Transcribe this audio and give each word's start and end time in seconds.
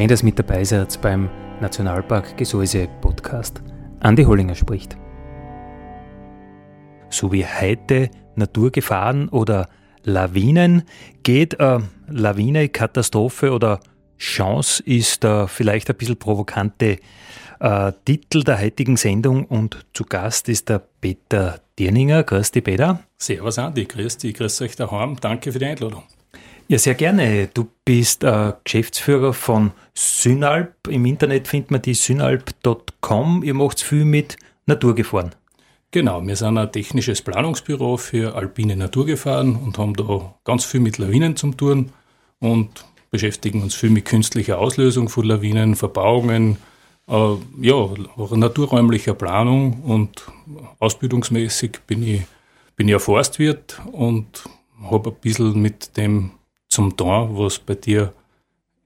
Schön, 0.00 0.08
dass 0.08 0.22
mit 0.22 0.38
dabei 0.38 0.64
seid 0.64 0.98
beim 1.02 1.28
Nationalpark 1.60 2.38
Gesäuse 2.38 2.88
Podcast. 3.02 3.60
Andi 4.00 4.24
Hollinger 4.24 4.54
spricht. 4.54 4.96
So 7.10 7.30
wie 7.32 7.44
heute 7.44 8.08
Naturgefahren 8.34 9.28
oder 9.28 9.68
Lawinen 10.04 10.84
geht, 11.22 11.60
äh, 11.60 11.80
Lawine, 12.08 12.70
Katastrophe 12.70 13.52
oder 13.52 13.80
Chance 14.16 14.82
ist 14.84 15.22
äh, 15.22 15.46
vielleicht 15.46 15.90
ein 15.90 15.96
bisschen 15.96 16.16
provokante 16.16 16.96
äh, 17.60 17.92
Titel 18.06 18.42
der 18.42 18.58
heutigen 18.58 18.96
Sendung 18.96 19.44
und 19.44 19.84
zu 19.92 20.06
Gast 20.06 20.48
ist 20.48 20.70
der 20.70 20.78
Peter 20.78 21.60
Dirninger. 21.78 22.22
Grüß 22.22 22.52
dich, 22.52 22.64
Peter. 22.64 23.00
Servus, 23.18 23.58
Andi. 23.58 23.84
Grüß 23.84 24.16
dich, 24.16 24.32
grüß 24.32 24.62
euch 24.62 24.76
daheim. 24.76 25.18
Danke 25.20 25.52
für 25.52 25.58
die 25.58 25.66
Einladung. 25.66 26.04
Ja, 26.70 26.78
sehr 26.78 26.94
gerne. 26.94 27.48
Du 27.52 27.66
bist 27.84 28.22
äh, 28.22 28.52
Geschäftsführer 28.62 29.32
von 29.32 29.72
Synalp. 29.92 30.86
Im 30.86 31.04
Internet 31.04 31.48
findet 31.48 31.72
man 31.72 31.82
die 31.82 31.94
synalp.com. 31.94 33.42
Ihr 33.42 33.54
macht 33.54 33.80
viel 33.80 34.04
mit 34.04 34.36
Naturgefahren. 34.66 35.34
Genau, 35.90 36.24
wir 36.24 36.36
sind 36.36 36.56
ein 36.58 36.70
technisches 36.70 37.22
Planungsbüro 37.22 37.96
für 37.96 38.36
alpine 38.36 38.76
Naturgefahren 38.76 39.56
und 39.56 39.78
haben 39.78 39.94
da 39.94 40.36
ganz 40.44 40.64
viel 40.64 40.78
mit 40.78 40.98
Lawinen 40.98 41.34
zum 41.34 41.56
tun 41.56 41.90
und 42.38 42.84
beschäftigen 43.10 43.62
uns 43.62 43.74
viel 43.74 43.90
mit 43.90 44.04
künstlicher 44.04 44.60
Auslösung 44.60 45.08
von 45.08 45.24
Lawinen, 45.24 45.74
Verbauungen, 45.74 46.56
äh, 47.08 47.34
ja, 47.62 47.88
naturräumlicher 48.30 49.14
Planung 49.14 49.82
und 49.82 50.24
ausbildungsmäßig 50.78 51.80
bin 51.88 52.04
ich, 52.04 52.22
bin 52.76 52.86
ich 52.86 52.94
ein 52.94 53.00
Forstwirt 53.00 53.82
und 53.90 54.44
habe 54.88 55.10
ein 55.10 55.16
bisschen 55.20 55.60
mit 55.60 55.96
dem 55.96 56.30
zum 56.70 56.96
Tor, 56.96 57.28
was 57.32 57.58
bei 57.58 57.74
dir 57.74 58.12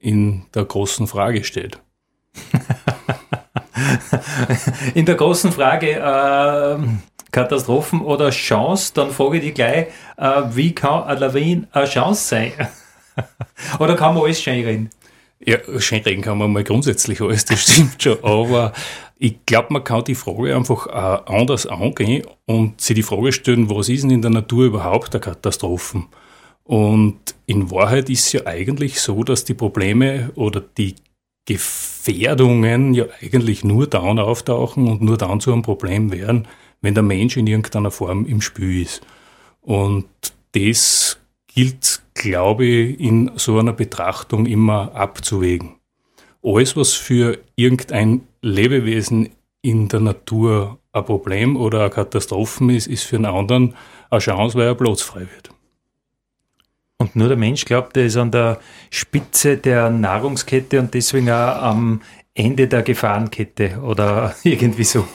in 0.00 0.46
der 0.54 0.64
großen 0.64 1.06
Frage 1.06 1.44
steht? 1.44 1.78
in 4.94 5.06
der 5.06 5.14
großen 5.14 5.52
Frage 5.52 5.92
äh, 5.92 6.78
Katastrophen 7.30 8.00
oder 8.00 8.30
Chance, 8.30 8.92
dann 8.94 9.10
frage 9.10 9.36
ich 9.36 9.44
dich 9.44 9.54
gleich, 9.54 9.86
äh, 10.16 10.42
wie 10.50 10.74
kann 10.74 11.04
eine 11.04 11.20
Lawine 11.20 11.68
eine 11.72 11.84
Chance 11.84 12.26
sein? 12.26 12.52
oder 13.78 13.94
kann 13.94 14.14
man 14.14 14.24
alles 14.24 14.42
schön 14.42 14.64
reden? 14.64 14.90
Ja, 15.40 15.58
schön 15.78 16.02
reden 16.02 16.22
kann 16.22 16.38
man 16.38 16.52
mal 16.52 16.64
grundsätzlich 16.64 17.20
alles, 17.20 17.44
das 17.44 17.62
stimmt 17.62 18.02
schon, 18.02 18.24
aber 18.24 18.72
ich 19.18 19.44
glaube, 19.46 19.72
man 19.72 19.84
kann 19.84 20.04
die 20.04 20.14
Frage 20.14 20.56
einfach 20.56 20.86
äh, 20.86 21.30
anders 21.30 21.66
angehen 21.66 22.26
und 22.46 22.80
sich 22.80 22.96
die 22.96 23.02
Frage 23.02 23.30
stellen, 23.30 23.68
was 23.68 23.88
ist 23.88 24.04
denn 24.04 24.10
in 24.10 24.22
der 24.22 24.30
Natur 24.30 24.64
überhaupt 24.64 25.14
eine 25.14 25.20
Katastrophe? 25.20 26.04
Und 26.64 27.18
in 27.46 27.70
Wahrheit 27.70 28.08
ist 28.08 28.26
es 28.26 28.32
ja 28.32 28.46
eigentlich 28.46 29.00
so, 29.00 29.22
dass 29.22 29.44
die 29.44 29.54
Probleme 29.54 30.30
oder 30.34 30.60
die 30.60 30.94
Gefährdungen 31.46 32.94
ja 32.94 33.04
eigentlich 33.20 33.64
nur 33.64 33.86
dann 33.86 34.18
auftauchen 34.18 34.88
und 34.88 35.02
nur 35.02 35.18
dann 35.18 35.40
zu 35.40 35.52
einem 35.52 35.62
Problem 35.62 36.10
werden, 36.10 36.48
wenn 36.80 36.94
der 36.94 37.02
Mensch 37.02 37.36
in 37.36 37.46
irgendeiner 37.46 37.90
Form 37.90 38.24
im 38.24 38.40
Spiel 38.40 38.82
ist. 38.82 39.02
Und 39.60 40.06
das 40.52 41.18
gilt, 41.46 42.02
glaube 42.14 42.64
ich, 42.64 43.00
in 43.00 43.32
so 43.36 43.58
einer 43.58 43.72
Betrachtung 43.72 44.46
immer 44.46 44.94
abzuwägen. 44.94 45.76
Alles, 46.42 46.76
was 46.76 46.92
für 46.94 47.38
irgendein 47.56 48.26
Lebewesen 48.42 49.30
in 49.62 49.88
der 49.88 50.00
Natur 50.00 50.78
ein 50.92 51.04
Problem 51.04 51.56
oder 51.56 51.80
eine 51.80 51.90
Katastrophe 51.90 52.72
ist, 52.72 52.86
ist 52.86 53.04
für 53.04 53.16
einen 53.16 53.24
anderen 53.26 53.74
eine 54.10 54.20
Chance, 54.20 54.56
weil 54.58 54.66
er 54.66 54.74
platzfrei 54.74 55.20
wird. 55.20 55.53
Und 56.98 57.16
nur 57.16 57.28
der 57.28 57.36
Mensch 57.36 57.64
glaubt, 57.64 57.96
er 57.96 58.06
ist 58.06 58.16
an 58.16 58.30
der 58.30 58.60
Spitze 58.90 59.56
der 59.56 59.90
Nahrungskette 59.90 60.78
und 60.78 60.94
deswegen 60.94 61.30
auch 61.30 61.62
am 61.62 62.00
Ende 62.36 62.66
der 62.66 62.82
Gefahrenkette 62.82 63.78
oder 63.80 64.34
irgendwie 64.42 64.84
so. 64.84 65.06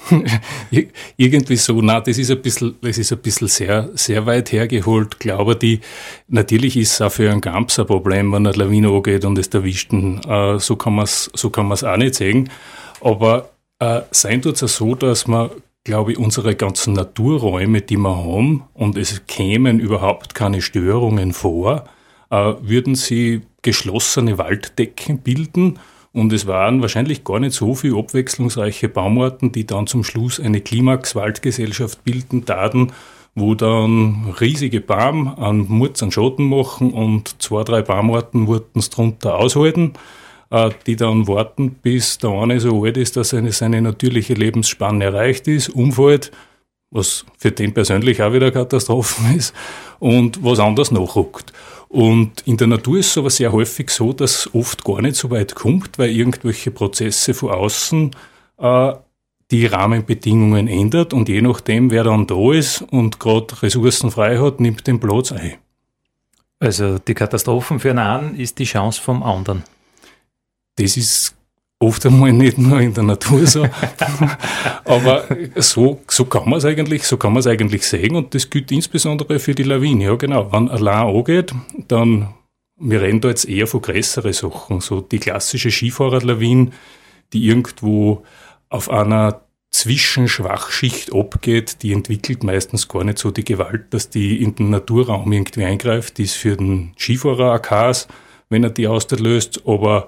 irgendwie 1.17 1.55
so, 1.57 1.81
na, 1.81 1.99
das 1.99 2.17
ist 2.17 2.31
ein 2.31 2.41
bisschen, 2.41 2.75
das 2.81 2.97
ist 2.97 3.11
ein 3.11 3.19
bisschen 3.19 3.47
sehr, 3.49 3.89
sehr 3.93 4.25
weit 4.25 4.51
hergeholt. 4.51 5.19
Glaube 5.19 5.57
die, 5.57 5.81
natürlich 6.27 6.77
ist 6.77 6.93
es 6.93 7.01
auch 7.01 7.11
für 7.11 7.29
einen 7.29 7.41
Gamps 7.41 7.77
ein 7.77 7.87
Problem, 7.87 8.31
wenn 8.31 8.47
eine 8.47 8.55
Lawine 8.55 8.89
angeht 8.89 9.25
und 9.25 9.37
es 9.37 9.47
erwischt. 9.49 9.91
Äh, 9.93 10.59
so 10.59 10.77
kann 10.77 10.95
man 10.95 11.03
es, 11.03 11.29
so 11.33 11.49
kann 11.49 11.67
man 11.67 11.73
es 11.75 11.83
auch 11.83 11.97
nicht 11.97 12.15
sehen. 12.15 12.49
Aber 13.01 13.49
äh, 13.79 14.01
sein 14.11 14.41
tut 14.41 14.61
es 14.61 14.75
so, 14.75 14.95
dass 14.95 15.27
man 15.27 15.49
glaube 15.83 16.11
ich, 16.11 16.17
unsere 16.17 16.55
ganzen 16.55 16.93
Naturräume, 16.93 17.81
die 17.81 17.97
wir 17.97 18.17
haben, 18.17 18.63
und 18.73 18.97
es 18.97 19.25
kämen 19.27 19.79
überhaupt 19.79 20.35
keine 20.35 20.61
Störungen 20.61 21.33
vor, 21.33 21.85
äh, 22.29 22.53
würden 22.61 22.95
sie 22.95 23.41
geschlossene 23.61 24.37
Walddecken 24.37 25.19
bilden. 25.19 25.79
Und 26.11 26.33
es 26.33 26.47
waren 26.47 26.81
wahrscheinlich 26.81 27.23
gar 27.23 27.39
nicht 27.39 27.53
so 27.53 27.75
viele 27.75 27.97
abwechslungsreiche 27.97 28.89
Baumarten, 28.89 29.51
die 29.51 29.65
dann 29.65 29.87
zum 29.87 30.03
Schluss 30.03 30.39
eine 30.39 30.59
Klimax-Waldgesellschaft 30.61 32.03
bilden, 32.03 32.45
Daten, 32.45 32.91
wo 33.35 33.53
dann 33.53 34.33
riesige 34.39 34.81
Baum 34.81 35.27
an 35.27 35.65
Murz 35.67 36.01
an 36.01 36.11
Schotten 36.11 36.49
machen 36.49 36.91
und 36.91 37.41
zwei, 37.41 37.63
drei 37.63 37.81
Baumarten 37.83 38.47
wurden 38.47 38.79
es 38.79 38.89
drunter 38.89 39.37
aushalten. 39.37 39.93
Äh, 40.51 40.71
die 40.87 40.95
dann 40.95 41.27
warten, 41.27 41.75
bis 41.75 42.17
der 42.17 42.31
eine 42.31 42.59
so 42.59 42.83
alt 42.83 42.97
ist, 42.97 43.15
dass 43.17 43.29
seine, 43.29 43.51
seine 43.51 43.81
natürliche 43.83 44.33
Lebensspanne 44.33 45.05
erreicht 45.05 45.47
ist, 45.47 45.69
umfällt, 45.69 46.31
was 46.89 47.23
für 47.37 47.51
den 47.51 47.75
persönlich 47.75 48.23
auch 48.23 48.33
wieder 48.33 48.49
Katastrophen 48.49 49.35
ist, 49.37 49.53
und 49.99 50.43
was 50.43 50.59
anders 50.59 50.89
nachruckt. 50.89 51.53
Und 51.87 52.41
in 52.47 52.57
der 52.57 52.65
Natur 52.65 52.97
ist 52.97 53.11
es 53.11 53.17
aber 53.19 53.29
sehr 53.29 53.51
häufig 53.51 53.91
so, 53.91 54.11
dass 54.11 54.51
oft 54.53 54.83
gar 54.83 55.01
nicht 55.01 55.17
so 55.17 55.29
weit 55.29 55.53
kommt, 55.53 55.99
weil 55.99 56.09
irgendwelche 56.09 56.71
Prozesse 56.71 57.35
von 57.35 57.51
außen 57.51 58.11
äh, 58.57 58.93
die 59.51 59.67
Rahmenbedingungen 59.67 60.67
ändert 60.67 61.13
und 61.13 61.29
je 61.29 61.41
nachdem, 61.41 61.91
wer 61.91 62.03
dann 62.03 62.25
da 62.25 62.53
ist 62.53 62.81
und 62.81 63.19
gerade 63.19 63.61
Ressourcen 63.61 64.09
frei 64.09 64.39
hat, 64.39 64.59
nimmt 64.59 64.87
den 64.87 64.99
Platz 64.99 65.31
ein. 65.31 65.55
Also 66.59 66.97
die 66.97 67.13
Katastrophen 67.13 67.79
für 67.79 67.91
einen 67.95 68.35
ist 68.35 68.57
die 68.57 68.65
Chance 68.65 68.99
vom 68.99 69.21
anderen 69.21 69.63
das 70.79 70.97
ist 70.97 71.35
oft 71.79 72.05
einmal 72.05 72.33
nicht 72.33 72.57
nur 72.57 72.79
in 72.81 72.93
der 72.93 73.03
Natur 73.03 73.45
so. 73.45 73.67
Aber 74.85 75.25
so, 75.55 76.01
so 76.07 76.25
kann 76.25 76.49
man 76.49 76.59
es 76.59 76.65
eigentlich, 76.65 77.03
so 77.03 77.17
kann 77.17 77.33
man 77.33 77.39
es 77.39 77.47
eigentlich 77.47 77.83
sehen 77.83 78.15
und 78.15 78.35
das 78.35 78.49
gilt 78.49 78.71
insbesondere 78.71 79.39
für 79.39 79.55
die 79.55 79.63
Lawine. 79.63 80.05
Ja, 80.05 80.15
genau. 80.15 80.51
Wenn 80.51 80.69
ein 80.69 80.87
angeht, 80.87 81.53
dann, 81.87 82.33
wir 82.77 83.01
reden 83.01 83.21
da 83.21 83.29
jetzt 83.29 83.47
eher 83.47 83.67
von 83.67 83.81
größeren 83.81 84.33
Sachen. 84.33 84.81
So 84.81 85.01
die 85.01 85.19
klassische 85.19 85.71
Skifahrerlawine, 85.71 86.71
die 87.31 87.45
irgendwo 87.45 88.23
auf 88.69 88.89
einer 88.89 89.41
Zwischenschwachschicht 89.71 91.13
abgeht, 91.13 91.83
die 91.83 91.93
entwickelt 91.93 92.43
meistens 92.43 92.87
gar 92.87 93.03
nicht 93.03 93.19
so 93.19 93.31
die 93.31 93.45
Gewalt, 93.45 93.93
dass 93.93 94.09
die 94.09 94.41
in 94.41 94.55
den 94.55 94.71
Naturraum 94.71 95.31
irgendwie 95.31 95.63
eingreift. 95.63 96.17
Die 96.17 96.23
ist 96.23 96.35
für 96.35 96.57
den 96.57 96.93
Skifahrer 96.97 97.53
ein 97.53 97.61
Chaos, 97.61 98.07
wenn 98.49 98.63
er 98.63 98.71
die 98.71 98.87
auslöst, 98.87 99.61
aber 99.65 100.07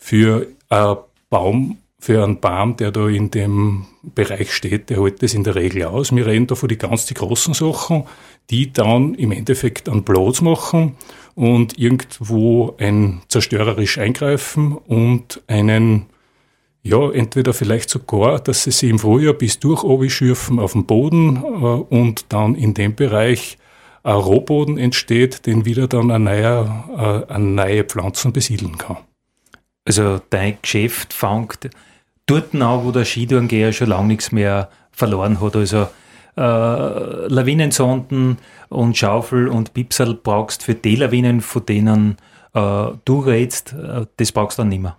für 0.00 0.48
einen 0.68 0.96
Baum, 1.28 1.78
für 2.00 2.24
einen 2.24 2.40
Baum, 2.40 2.76
der 2.76 2.90
da 2.90 3.06
in 3.06 3.30
dem 3.30 3.86
Bereich 4.02 4.52
steht, 4.52 4.90
der 4.90 5.00
hält 5.00 5.22
das 5.22 5.34
in 5.34 5.44
der 5.44 5.54
Regel 5.54 5.84
aus. 5.84 6.14
Wir 6.14 6.26
reden 6.26 6.46
da 6.46 6.54
von 6.54 6.68
die 6.68 6.78
ganz 6.78 7.06
die 7.06 7.14
großen 7.14 7.54
Sachen, 7.54 8.04
die 8.48 8.72
dann 8.72 9.14
im 9.14 9.30
Endeffekt 9.30 9.88
einen 9.88 10.04
Platz 10.04 10.40
machen 10.40 10.96
und 11.34 11.78
irgendwo 11.78 12.74
ein 12.78 13.20
zerstörerisch 13.28 13.98
eingreifen 13.98 14.72
und 14.72 15.42
einen 15.46 16.06
ja, 16.82 17.10
entweder 17.10 17.52
vielleicht 17.52 17.90
sogar, 17.90 18.40
dass 18.40 18.64
sie 18.64 18.70
sich 18.70 18.88
im 18.88 18.98
Frühjahr 18.98 19.34
bis 19.34 19.60
durch 19.60 19.84
schürfen 20.10 20.58
auf 20.58 20.72
dem 20.72 20.86
Boden 20.86 21.36
äh, 21.36 21.40
und 21.40 22.32
dann 22.32 22.54
in 22.54 22.72
dem 22.72 22.94
Bereich 22.94 23.58
ein 24.02 24.16
Rohboden 24.16 24.78
entsteht, 24.78 25.44
den 25.44 25.66
wieder 25.66 25.88
dann 25.88 26.10
eine 26.10 26.24
neue, 26.24 27.26
äh, 27.28 27.32
eine 27.32 27.44
neue 27.44 27.84
Pflanzen 27.84 28.32
besiedeln 28.32 28.78
kann. 28.78 28.96
Also 29.84 30.20
dein 30.30 30.58
Geschäft 30.60 31.12
fängt 31.12 31.70
dort 32.26 32.54
auch, 32.60 32.84
wo 32.84 32.92
der 32.92 33.04
Skitourengeher 33.04 33.72
schon 33.72 33.88
lange 33.88 34.08
nichts 34.08 34.32
mehr 34.32 34.70
verloren 34.92 35.40
hat. 35.40 35.56
Also 35.56 35.88
äh, 36.36 36.40
Lawinensonden 36.40 38.38
und 38.68 38.96
Schaufel 38.96 39.48
und 39.48 39.74
Pipsal 39.74 40.14
brauchst 40.14 40.62
für 40.62 40.74
die 40.74 40.96
Lawinen, 40.96 41.40
von 41.40 41.66
denen 41.66 42.16
äh, 42.54 42.86
du 43.04 43.20
redest, 43.20 43.72
äh, 43.72 44.06
das 44.16 44.32
brauchst 44.32 44.58
du 44.58 44.62
dann 44.62 44.68
nicht 44.68 44.82
mehr. 44.82 44.96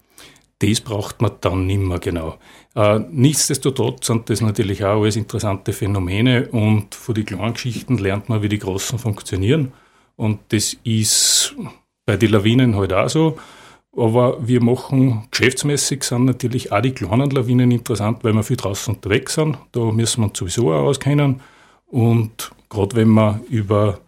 Das 0.60 0.82
braucht 0.82 1.22
man 1.22 1.32
dann 1.42 1.66
nicht 1.66 1.80
mehr, 1.80 2.00
genau. 2.00 2.38
Äh, 2.76 3.00
nichtsdestotrotz 3.10 4.06
sind 4.06 4.30
das 4.30 4.42
natürlich 4.42 4.84
auch 4.86 5.02
alles 5.02 5.16
interessante 5.16 5.74
Phänomene 5.74 6.50
und 6.50 6.94
von 6.94 7.16
den 7.16 7.26
kleinen 7.26 7.54
Geschichten 7.54 7.98
lernt 7.98 8.30
man, 8.30 8.44
wie 8.44 8.50
die 8.50 8.60
großen 8.60 9.00
funktionieren. 9.00 9.74
Und 10.16 10.40
das 10.50 10.78
ist 10.84 11.56
bei 12.06 12.18
den 12.18 12.32
Lawinen 12.32 12.76
halt 12.76 12.94
auch 12.94 13.10
so. 13.10 13.40
Aber 13.96 14.48
wir 14.48 14.64
machen 14.64 15.28
geschäftsmäßig 15.32 16.04
sind 16.04 16.26
natürlich 16.26 16.72
auch 16.72 16.82
die 16.82 16.92
kleinen 16.92 17.30
Lawinen 17.30 17.72
interessant, 17.72 18.24
weil 18.24 18.34
wir 18.34 18.44
viel 18.44 18.56
draußen 18.56 18.96
unterwegs 18.96 19.34
sind. 19.34 19.58
Da 19.74 19.82
müssen 19.92 20.22
wir 20.22 20.30
uns 20.30 20.38
sowieso 20.38 20.72
auch 20.72 20.84
auskennen. 20.84 21.42
Und 21.88 22.52
gerade 22.70 22.96
wenn 22.96 23.10
man 23.10 23.42
über 23.50 24.00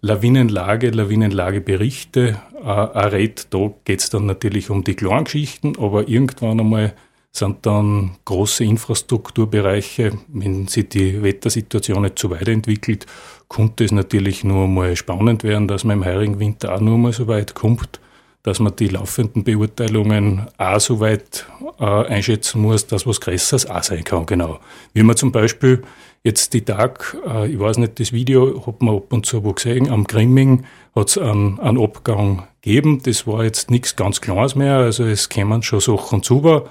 Lawinenlage, 0.00 0.90
Lawinenlageberichte 0.90 2.40
äh, 2.62 2.70
redet, 2.70 3.48
da 3.54 3.72
geht 3.84 4.00
es 4.00 4.10
dann 4.10 4.26
natürlich 4.26 4.70
um 4.70 4.84
die 4.84 4.94
kleinen 4.94 5.24
Geschichten, 5.24 5.74
aber 5.78 6.08
irgendwann 6.08 6.60
einmal 6.60 6.94
sind 7.30 7.66
dann 7.66 8.16
große 8.24 8.64
Infrastrukturbereiche, 8.64 10.12
wenn 10.28 10.66
sich 10.66 10.88
die 10.88 11.22
Wettersituation 11.22 12.02
nicht 12.02 12.18
so 12.18 12.30
weiterentwickelt, 12.30 13.06
könnte 13.48 13.84
es 13.84 13.92
natürlich 13.92 14.44
nur 14.44 14.66
mal 14.66 14.96
spannend 14.96 15.44
werden, 15.44 15.68
dass 15.68 15.84
man 15.84 15.98
im 15.98 16.04
heurigen 16.04 16.38
Winter 16.38 16.74
auch 16.74 16.80
nur 16.80 16.98
mal 16.98 17.12
so 17.12 17.28
weit 17.28 17.54
kommt, 17.54 18.00
dass 18.42 18.60
man 18.60 18.76
die 18.76 18.88
laufenden 18.88 19.44
Beurteilungen 19.44 20.46
auch 20.56 20.80
so 20.80 21.00
weit 21.00 21.46
äh, 21.78 21.84
einschätzen 21.84 22.62
muss, 22.62 22.86
dass 22.86 23.06
was 23.06 23.20
Größeres 23.20 23.66
auch 23.66 23.82
sein 23.82 24.04
kann, 24.04 24.26
genau. 24.26 24.60
Wie 24.94 25.02
man 25.02 25.16
zum 25.16 25.32
Beispiel 25.32 25.82
jetzt 26.24 26.54
die 26.54 26.64
Tag, 26.64 27.16
äh, 27.26 27.50
ich 27.50 27.58
weiß 27.58 27.78
nicht, 27.78 28.00
das 28.00 28.12
Video 28.12 28.66
hat 28.66 28.82
man 28.82 28.96
ab 28.96 29.12
und 29.12 29.26
zu 29.26 29.44
wo 29.44 29.52
gesehen, 29.52 29.90
am 29.90 30.04
Grimming 30.04 30.64
hat 30.94 31.08
es 31.08 31.18
einen, 31.18 31.58
einen 31.60 31.82
Abgang 31.82 32.46
gegeben, 32.60 33.02
das 33.02 33.26
war 33.26 33.44
jetzt 33.44 33.70
nichts 33.70 33.96
ganz 33.96 34.20
Kleines 34.20 34.54
mehr, 34.54 34.76
also 34.76 35.04
es 35.04 35.28
kämen 35.28 35.62
schon 35.62 35.80
Sachen 35.80 36.22
zu, 36.22 36.62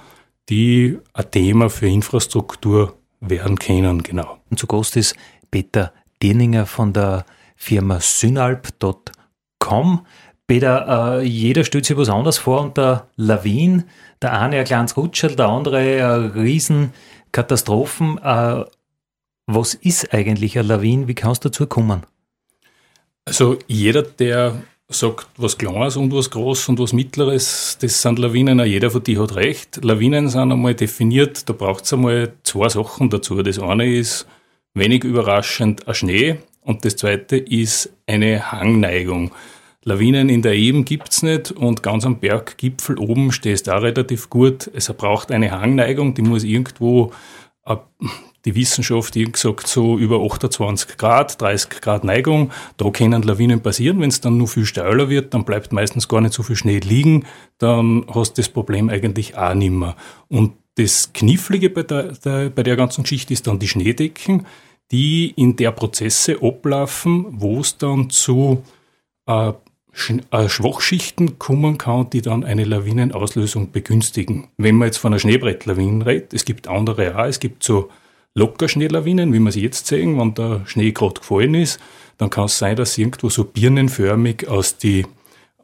die 0.48 0.98
ein 1.12 1.30
Thema 1.30 1.70
für 1.70 1.88
Infrastruktur 1.88 2.94
werden 3.20 3.58
können, 3.58 4.02
genau. 4.02 4.38
Und 4.50 4.58
zu 4.58 4.66
Gast 4.66 4.96
ist 4.96 5.14
Peter 5.50 5.92
Dirninger 6.22 6.66
von 6.66 6.92
der 6.92 7.24
Firma 7.56 8.00
synalp.com. 8.00 10.06
Peter, 10.48 11.20
äh, 11.20 11.24
jeder 11.24 11.62
stellt 11.62 11.84
sich 11.84 11.96
was 11.98 12.08
anderes 12.08 12.38
vor 12.38 12.62
unter 12.62 13.06
Lawin. 13.16 13.84
Der 14.22 14.40
eine 14.40 14.56
ein 14.58 14.64
kleines 14.64 14.96
Rutschel, 14.96 15.36
der 15.36 15.46
andere 15.46 15.78
eine 15.78 16.34
Riesenkatastrophen. 16.34 18.18
Äh, 18.18 18.64
was 19.46 19.74
ist 19.74 20.12
eigentlich 20.14 20.58
eine 20.58 20.68
Lawin? 20.68 21.06
Wie 21.06 21.14
kannst 21.14 21.44
du 21.44 21.50
dazu 21.50 21.66
kommen? 21.66 22.04
Also 23.26 23.58
jeder, 23.66 24.02
der 24.02 24.62
sagt, 24.88 25.28
was 25.36 25.58
Kleines 25.58 25.96
und 25.96 26.14
was 26.14 26.30
Großes 26.30 26.70
und 26.70 26.78
was 26.78 26.94
Mittleres, 26.94 27.76
das 27.78 28.00
sind 28.00 28.18
Lawinen, 28.18 28.58
jeder 28.64 28.90
von 28.90 29.04
die 29.04 29.18
hat 29.18 29.34
recht. 29.34 29.84
Lawinen 29.84 30.30
sind 30.30 30.50
einmal 30.50 30.74
definiert, 30.74 31.46
da 31.46 31.52
braucht 31.52 31.84
es 31.84 31.92
einmal 31.92 32.32
zwei 32.42 32.70
Sachen 32.70 33.10
dazu. 33.10 33.42
Das 33.42 33.58
eine 33.58 33.86
ist 33.86 34.26
wenig 34.72 35.04
überraschend 35.04 35.86
ein 35.86 35.94
Schnee 35.94 36.38
und 36.62 36.86
das 36.86 36.96
zweite 36.96 37.36
ist 37.36 37.92
eine 38.06 38.50
Hangneigung. 38.50 39.30
Lawinen 39.88 40.28
in 40.28 40.42
der 40.42 40.54
Eben 40.54 40.84
gibt's 40.84 41.22
nicht 41.22 41.50
und 41.50 41.82
ganz 41.82 42.04
am 42.04 42.20
Berggipfel 42.20 42.98
oben 42.98 43.32
stehst 43.32 43.70
auch 43.70 43.82
relativ 43.82 44.28
gut. 44.28 44.70
Es 44.74 44.92
braucht 44.92 45.32
eine 45.32 45.50
Hangneigung, 45.50 46.14
die 46.14 46.22
muss 46.22 46.44
irgendwo, 46.44 47.12
äh, 47.64 47.76
die 48.44 48.54
Wissenschaft 48.54 49.14
die 49.14 49.24
gesagt, 49.24 49.66
so 49.66 49.98
über 49.98 50.20
28 50.24 50.96
Grad, 50.96 51.40
30 51.40 51.80
Grad 51.80 52.04
Neigung. 52.04 52.50
Da 52.76 52.90
können 52.90 53.22
Lawinen 53.22 53.60
passieren. 53.60 54.00
Wenn 54.00 54.10
es 54.10 54.20
dann 54.20 54.36
nur 54.36 54.46
viel 54.46 54.64
steiler 54.66 55.08
wird, 55.08 55.34
dann 55.34 55.44
bleibt 55.44 55.72
meistens 55.72 56.06
gar 56.06 56.20
nicht 56.20 56.34
so 56.34 56.42
viel 56.42 56.56
Schnee 56.56 56.78
liegen. 56.78 57.24
Dann 57.56 58.04
hast 58.14 58.36
du 58.36 58.42
das 58.42 58.48
Problem 58.48 58.90
eigentlich 58.90 59.36
auch 59.36 59.54
nicht 59.54 59.72
mehr. 59.72 59.96
Und 60.28 60.52
das 60.76 61.12
Knifflige 61.12 61.70
bei 61.70 61.82
der, 61.82 62.12
der, 62.12 62.50
bei 62.50 62.62
der 62.62 62.76
ganzen 62.76 63.02
Geschichte 63.02 63.32
ist 63.32 63.46
dann 63.46 63.58
die 63.58 63.68
Schneedecken, 63.68 64.46
die 64.92 65.30
in 65.30 65.56
der 65.56 65.72
Prozesse 65.72 66.36
ablaufen, 66.40 67.26
wo 67.30 67.60
es 67.60 67.76
dann 67.76 68.10
zu 68.10 68.62
äh, 69.26 69.52
Schwachschichten 69.98 71.38
kommen 71.38 71.78
kann, 71.78 72.10
die 72.10 72.22
dann 72.22 72.44
eine 72.44 72.64
Lawinenauslösung 72.64 73.72
begünstigen. 73.72 74.48
Wenn 74.56 74.76
man 74.76 74.86
jetzt 74.86 74.98
von 74.98 75.12
einer 75.12 75.18
Schneebrettlawine 75.18 76.06
redet, 76.06 76.34
es 76.34 76.44
gibt 76.44 76.68
andere 76.68 77.18
auch, 77.18 77.26
es 77.26 77.40
gibt 77.40 77.62
so 77.62 77.90
Lockerschneelawinen, 78.34 79.32
wie 79.32 79.40
wir 79.40 79.52
sie 79.52 79.62
jetzt 79.62 79.86
sehen, 79.86 80.18
wenn 80.18 80.34
der 80.34 80.62
Schnee 80.66 80.92
gerade 80.92 81.20
gefallen 81.20 81.54
ist, 81.54 81.80
dann 82.18 82.30
kann 82.30 82.44
es 82.44 82.58
sein, 82.58 82.76
dass 82.76 82.96
irgendwo 82.96 83.28
so 83.28 83.44
birnenförmig 83.44 84.48
aus 84.48 84.76
die 84.78 85.04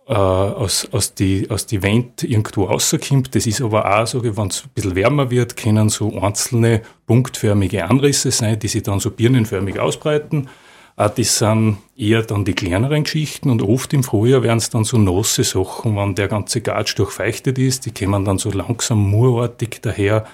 äh, 0.07 0.13
aus, 0.13 0.87
aus 0.93 1.15
die, 1.15 1.49
aus 1.51 1.65
die 1.65 1.83
Wände 1.83 2.27
irgendwo 2.27 2.65
rauskommt. 2.65 3.35
Das 3.35 3.47
ist 3.47 3.63
aber 3.63 3.99
auch 4.01 4.07
so, 4.07 4.23
wenn 4.23 4.49
es 4.49 4.65
ein 4.65 4.71
bisschen 4.75 4.95
wärmer 4.95 5.31
wird, 5.31 5.57
können 5.57 5.89
so 5.89 6.21
einzelne 6.21 6.83
punktförmige 7.07 7.87
Anrisse 7.87 8.31
sein, 8.31 8.59
die 8.59 8.69
sich 8.69 8.83
dann 8.83 9.01
so 9.01 9.11
birnenförmig 9.11 9.79
ausbreiten. 9.79 10.49
Auch 10.97 11.11
das 11.11 11.39
sind 11.39 11.79
eher 11.97 12.23
dann 12.23 12.45
die 12.45 12.55
kleineren 12.55 13.03
Geschichten 13.03 13.51
und 13.51 13.63
oft 13.63 13.93
im 13.93 14.05
Frühjahr 14.05 14.43
werden 14.43 14.59
es 14.59 14.71
dann 14.71 14.85
so 14.85 14.97
nasse 14.97 15.43
Sachen, 15.43 15.97
wenn 15.97 16.15
der 16.15 16.29
ganze 16.29 16.61
Gatsch 16.61 16.97
durchfeuchtet 16.97 17.59
ist, 17.59 17.87
die 17.87 17.93
kommen 17.93 18.25
dann 18.25 18.39
so 18.39 18.51
langsam 18.51 18.99
murartig 19.11 19.81
daher. 19.83 20.27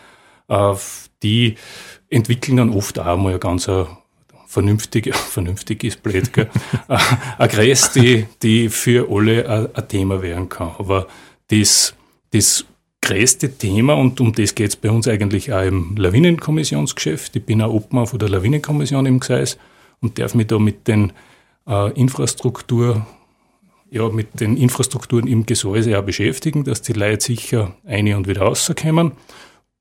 Äh, 0.49 0.75
die 1.23 1.57
entwickeln 2.11 2.59
dann 2.59 2.71
oft 2.71 2.99
auch 2.99 3.17
mal 3.17 3.39
ganz 3.39 3.71
vernünftig, 4.47 5.15
vernünftig 5.15 5.85
ist 5.85 6.03
blöd, 6.03 6.33
gell? 6.33 6.51
eine 7.39 7.49
Gräß, 7.49 7.93
die, 7.93 8.26
die 8.43 8.69
für 8.69 9.09
alle 9.11 9.71
ein 9.75 9.88
Thema 9.88 10.21
werden 10.21 10.49
kann. 10.49 10.73
Aber 10.79 11.07
das, 11.49 11.95
das 12.33 12.64
größte 13.00 13.57
Thema, 13.57 13.95
und 13.95 14.21
um 14.21 14.33
das 14.33 14.55
geht 14.55 14.71
es 14.71 14.76
bei 14.76 14.90
uns 14.90 15.09
eigentlich 15.09 15.52
auch 15.52 15.62
im 15.62 15.97
Lawinenkommissionsgeschäft. 15.97 17.37
Ich 17.37 17.45
bin 17.45 17.62
auch 17.62 17.73
Obmann 17.73 18.07
von 18.07 18.19
der 18.19 18.29
Lawinenkommission 18.29 19.07
im 19.07 19.21
Gseis 19.21 19.57
und 20.00 20.19
darf 20.19 20.35
mich 20.35 20.47
da 20.47 20.59
mit 20.59 20.88
den 20.88 21.12
äh, 21.66 21.92
Infrastruktur, 21.92 23.07
ja, 23.90 24.09
mit 24.09 24.40
den 24.40 24.57
Infrastrukturen 24.57 25.26
im 25.26 25.47
Gesäuse 25.47 25.99
auch 25.99 26.04
beschäftigen, 26.04 26.64
dass 26.64 26.83
die 26.83 26.92
Leute 26.92 27.25
sicher 27.25 27.75
eine 27.85 28.16
und 28.16 28.28
wieder 28.28 28.42
rauskommen 28.42 29.12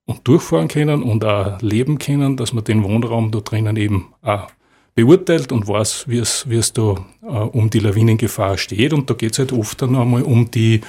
und 0.05 0.27
durchfahren 0.27 0.67
können 0.67 1.03
und 1.03 1.23
auch 1.23 1.61
leben 1.61 1.99
können, 1.99 2.35
dass 2.35 2.53
man 2.53 2.63
den 2.63 2.83
Wohnraum 2.83 3.31
da 3.31 3.39
drinnen 3.39 3.77
eben 3.77 4.13
auch 4.21 4.47
beurteilt 4.95 5.51
und 5.51 5.67
weiß, 5.67 6.05
wie 6.07 6.17
es, 6.17 6.49
wie 6.49 6.57
es 6.57 6.73
da 6.73 6.95
äh, 7.21 7.27
um 7.27 7.69
die 7.69 7.79
Lawinengefahr 7.79 8.57
steht. 8.57 8.93
Und 8.93 9.09
da 9.09 9.13
geht 9.13 9.33
es 9.33 9.39
halt 9.39 9.53
oft 9.53 9.81
dann 9.81 9.95
einmal 9.95 10.23
um 10.23 10.51
die 10.51 10.81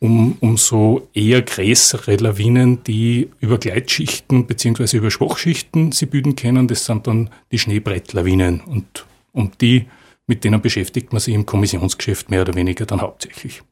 um, 0.00 0.38
um 0.40 0.56
so 0.56 1.08
eher 1.12 1.42
größere 1.42 2.16
Lawinen, 2.16 2.82
die 2.84 3.30
über 3.38 3.58
Gleitschichten 3.58 4.46
beziehungsweise 4.46 4.96
über 4.96 5.10
Schwachschichten 5.10 5.92
sie 5.92 6.06
bilden 6.06 6.34
können. 6.36 6.66
Das 6.66 6.86
sind 6.86 7.06
dann 7.06 7.30
die 7.52 7.58
Schneebrettlawinen. 7.58 8.60
Und 8.62 9.06
um 9.32 9.52
die, 9.60 9.86
mit 10.26 10.42
denen 10.42 10.60
beschäftigt 10.60 11.12
man 11.12 11.20
sich 11.20 11.34
im 11.34 11.44
Kommissionsgeschäft 11.44 12.30
mehr 12.30 12.40
oder 12.40 12.54
weniger 12.54 12.86
dann 12.86 13.02
hauptsächlich. 13.02 13.62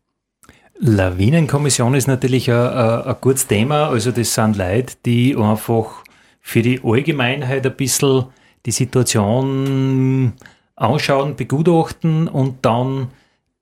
Lawinenkommission 0.79 1.95
ist 1.95 2.07
natürlich 2.07 2.51
ein, 2.51 2.57
ein, 2.57 3.17
gutes 3.21 3.47
Thema. 3.47 3.89
Also 3.89 4.13
das 4.13 4.35
sind 4.35 4.57
Leute, 4.57 4.95
die 5.05 5.35
einfach 5.35 6.05
für 6.41 6.63
die 6.63 6.81
Allgemeinheit 6.85 7.67
ein 7.67 7.75
bisschen 7.75 8.27
die 8.67 8.71
Situation 8.71 10.35
anschauen, 10.77 11.37
begutachten 11.37 12.29
und 12.29 12.65
dann 12.65 13.09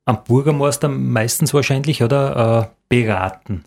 am 0.06 0.24
Bürgermeister 0.24 0.88
meistens 0.88 1.52
wahrscheinlich 1.52 2.02
oder 2.02 2.70
äh, 2.72 2.76
beraten. 2.88 3.64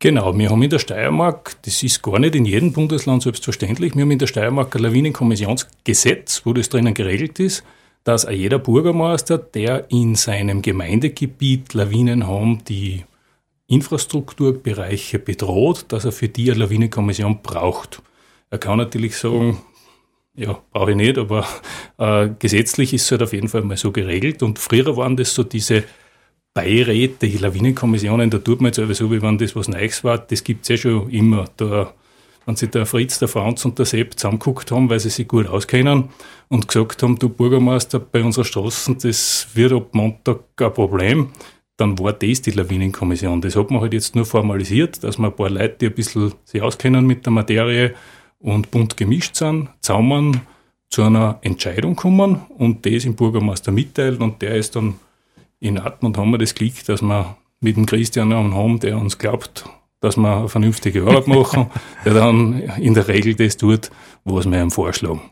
Genau, 0.00 0.36
wir 0.36 0.50
haben 0.50 0.62
in 0.62 0.70
der 0.70 0.80
Steiermark, 0.80 1.56
das 1.62 1.82
ist 1.82 2.02
gar 2.02 2.18
nicht 2.18 2.34
in 2.34 2.44
jedem 2.44 2.72
Bundesland 2.72 3.22
selbstverständlich, 3.22 3.94
wir 3.94 4.02
haben 4.02 4.10
in 4.10 4.18
der 4.18 4.26
Steiermark 4.26 4.74
ein 4.74 4.82
Lawinenkommissionsgesetz, 4.82 6.42
wo 6.44 6.52
das 6.52 6.68
drinnen 6.68 6.94
geregelt 6.94 7.38
ist, 7.38 7.64
dass 8.02 8.26
jeder 8.28 8.58
Bürgermeister, 8.58 9.38
der 9.38 9.90
in 9.90 10.14
seinem 10.14 10.60
Gemeindegebiet 10.60 11.72
Lawinen 11.72 12.26
haben, 12.26 12.62
die 12.64 13.04
Infrastrukturbereiche 13.66 15.18
bedroht, 15.18 15.86
dass 15.88 16.04
er 16.04 16.12
für 16.12 16.28
die 16.28 16.50
eine 16.50 16.60
Lawinenkommission 16.60 17.40
braucht. 17.42 18.02
Er 18.50 18.58
kann 18.58 18.76
natürlich 18.78 19.16
sagen, 19.16 19.58
ja, 20.36 20.58
brauche 20.72 20.90
ich 20.90 20.96
nicht, 20.96 21.18
aber 21.18 21.46
äh, 21.98 22.30
gesetzlich 22.38 22.92
ist 22.92 23.04
es 23.04 23.10
halt 23.10 23.22
auf 23.22 23.32
jeden 23.32 23.48
Fall 23.48 23.62
mal 23.62 23.76
so 23.76 23.92
geregelt. 23.92 24.42
Und 24.42 24.58
früher 24.58 24.96
waren 24.96 25.16
das 25.16 25.34
so 25.34 25.44
diese 25.44 25.84
Beiräte, 26.54 27.28
die 27.28 27.38
Lawinenkommissionen, 27.38 28.30
da 28.30 28.38
tut 28.38 28.60
man 28.60 28.68
jetzt 28.68 28.76
sowieso, 28.76 29.10
wie 29.10 29.22
wenn 29.22 29.38
das 29.38 29.56
was 29.56 29.68
Neues 29.68 30.04
war, 30.04 30.18
das 30.18 30.44
gibt 30.44 30.62
es 30.62 30.68
ja 30.68 30.76
schon 30.76 31.10
immer. 31.10 31.46
Da, 31.56 31.92
wenn 32.46 32.56
sich 32.56 32.70
der 32.70 32.86
Fritz, 32.86 33.18
der 33.18 33.28
Franz 33.28 33.64
und 33.64 33.78
der 33.78 33.86
Sepp 33.86 34.18
zusammengeguckt 34.18 34.70
haben, 34.70 34.90
weil 34.90 35.00
sie 35.00 35.10
sich 35.10 35.26
gut 35.26 35.46
auskennen 35.46 36.10
und 36.48 36.68
gesagt 36.68 37.02
haben, 37.02 37.18
du 37.18 37.28
Bürgermeister, 37.28 37.98
bei 37.98 38.22
unserer 38.22 38.44
Straßen, 38.44 38.98
das 38.98 39.48
wird 39.54 39.72
ab 39.72 39.88
Montag 39.92 40.40
ein 40.58 40.72
Problem, 40.72 41.30
dann 41.76 41.98
war 41.98 42.12
das 42.12 42.42
die 42.42 42.50
Lawinenkommission. 42.52 43.40
Das 43.40 43.56
hat 43.56 43.70
man 43.70 43.80
halt 43.80 43.94
jetzt 43.94 44.14
nur 44.14 44.26
formalisiert, 44.26 45.02
dass 45.02 45.18
man 45.18 45.30
ein 45.30 45.36
paar 45.36 45.50
Leute, 45.50 45.76
die 45.80 45.86
ein 45.86 45.94
bisschen 45.94 46.32
sich 46.44 46.62
auskennen 46.62 47.06
mit 47.06 47.24
der 47.24 47.32
Materie 47.32 47.94
und 48.44 48.70
bunt 48.70 48.96
gemischt 48.96 49.36
sind, 49.36 49.70
zaumern, 49.80 50.42
zu 50.90 51.02
einer 51.02 51.38
Entscheidung 51.40 51.96
kommen 51.96 52.42
und 52.56 52.86
das 52.86 53.04
im 53.04 53.16
Bürgermeister 53.16 53.72
mitteilen 53.72 54.18
und 54.18 54.42
der 54.42 54.54
ist 54.54 54.76
dann 54.76 54.94
in 55.58 55.78
Atem 55.78 56.08
und 56.08 56.18
haben 56.18 56.30
wir 56.30 56.38
das 56.38 56.54
Glück, 56.54 56.84
dass 56.86 57.02
wir 57.02 57.36
mit 57.60 57.76
dem 57.76 57.86
Christian 57.86 58.32
einen 58.32 58.54
haben, 58.54 58.78
der 58.78 58.98
uns 58.98 59.18
glaubt, 59.18 59.64
dass 60.00 60.16
wir 60.16 60.36
eine 60.36 60.48
vernünftige 60.48 61.02
Arbeit 61.02 61.26
machen, 61.26 61.66
der 62.04 62.14
dann 62.14 62.60
in 62.78 62.94
der 62.94 63.08
Regel 63.08 63.34
das 63.34 63.56
tut, 63.56 63.90
was 64.24 64.48
wir 64.48 64.60
ihm 64.60 64.70
vorschlagen. 64.70 65.22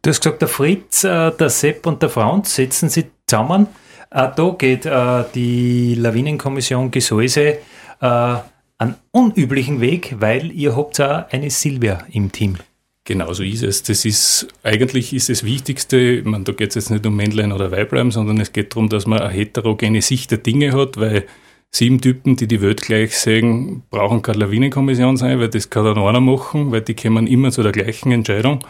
Du 0.00 0.08
hast 0.08 0.22
gesagt, 0.22 0.40
der 0.40 0.48
Fritz, 0.48 1.04
äh, 1.04 1.32
der 1.32 1.50
Sepp 1.50 1.86
und 1.86 2.00
der 2.00 2.08
Franz 2.08 2.54
setzen 2.54 2.88
sich 2.88 3.06
zusammen. 3.26 3.66
Auch 4.10 4.34
da 4.34 4.54
geht 4.56 4.86
äh, 4.86 5.24
die 5.34 5.94
Lawinenkommission 5.96 6.90
Gesäuse 6.90 7.58
äh, 8.00 8.36
einen 8.80 8.94
unüblichen 9.12 9.80
Weg, 9.80 10.16
weil 10.20 10.50
ihr 10.52 10.74
habt 10.74 11.00
auch 11.00 11.30
eine 11.30 11.50
Silvia 11.50 12.06
im 12.12 12.32
Team. 12.32 12.56
Genau 13.04 13.32
so 13.32 13.42
ist 13.42 13.62
es. 13.62 13.82
Das 13.82 14.04
ist, 14.04 14.48
eigentlich 14.62 15.12
ist 15.12 15.28
das 15.28 15.44
Wichtigste, 15.44 15.98
ich 15.98 16.24
meine, 16.24 16.44
da 16.44 16.52
geht 16.52 16.70
es 16.70 16.74
jetzt 16.76 16.90
nicht 16.90 17.06
um 17.06 17.14
Männlein 17.14 17.52
oder 17.52 17.70
Weiblein, 17.70 18.10
sondern 18.10 18.40
es 18.40 18.52
geht 18.52 18.72
darum, 18.72 18.88
dass 18.88 19.06
man 19.06 19.20
eine 19.20 19.32
heterogene 19.32 20.00
Sicht 20.00 20.30
der 20.30 20.38
Dinge 20.38 20.72
hat, 20.72 20.98
weil 20.98 21.26
sieben 21.70 22.00
Typen, 22.00 22.36
die 22.36 22.48
die 22.48 22.62
Welt 22.62 22.80
gleich 22.80 23.16
sehen, 23.16 23.82
brauchen 23.90 24.22
keine 24.22 24.38
Lawinenkommission 24.38 25.16
sein, 25.16 25.38
weil 25.40 25.48
das 25.48 25.68
kann 25.68 25.84
dann 25.84 25.98
einer 25.98 26.20
machen, 26.20 26.72
weil 26.72 26.80
die 26.80 26.94
kommen 26.94 27.26
immer 27.26 27.50
zu 27.50 27.62
der 27.62 27.72
gleichen 27.72 28.12
Entscheidung. 28.12 28.60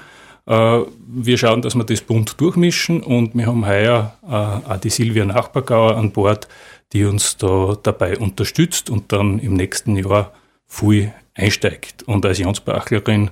Äh, 0.46 0.80
wir 1.06 1.38
schauen, 1.38 1.62
dass 1.62 1.76
wir 1.76 1.84
das 1.84 2.00
bunt 2.00 2.40
durchmischen 2.40 3.02
und 3.02 3.36
wir 3.36 3.46
haben 3.46 3.66
heuer 3.66 4.14
äh, 4.26 4.32
auch 4.72 4.80
die 4.80 4.90
Silvia 4.90 5.24
Nachbargauer 5.24 5.96
an 5.96 6.10
Bord, 6.10 6.48
die 6.92 7.04
uns 7.04 7.36
da 7.36 7.76
dabei 7.82 8.18
unterstützt 8.18 8.90
und 8.90 9.12
dann 9.12 9.38
im 9.38 9.54
nächsten 9.54 9.96
Jahr 9.96 10.32
viel 10.66 11.12
einsteigt. 11.34 12.02
Und 12.04 12.26
als 12.26 12.38
Jansbachlerin 12.38 13.30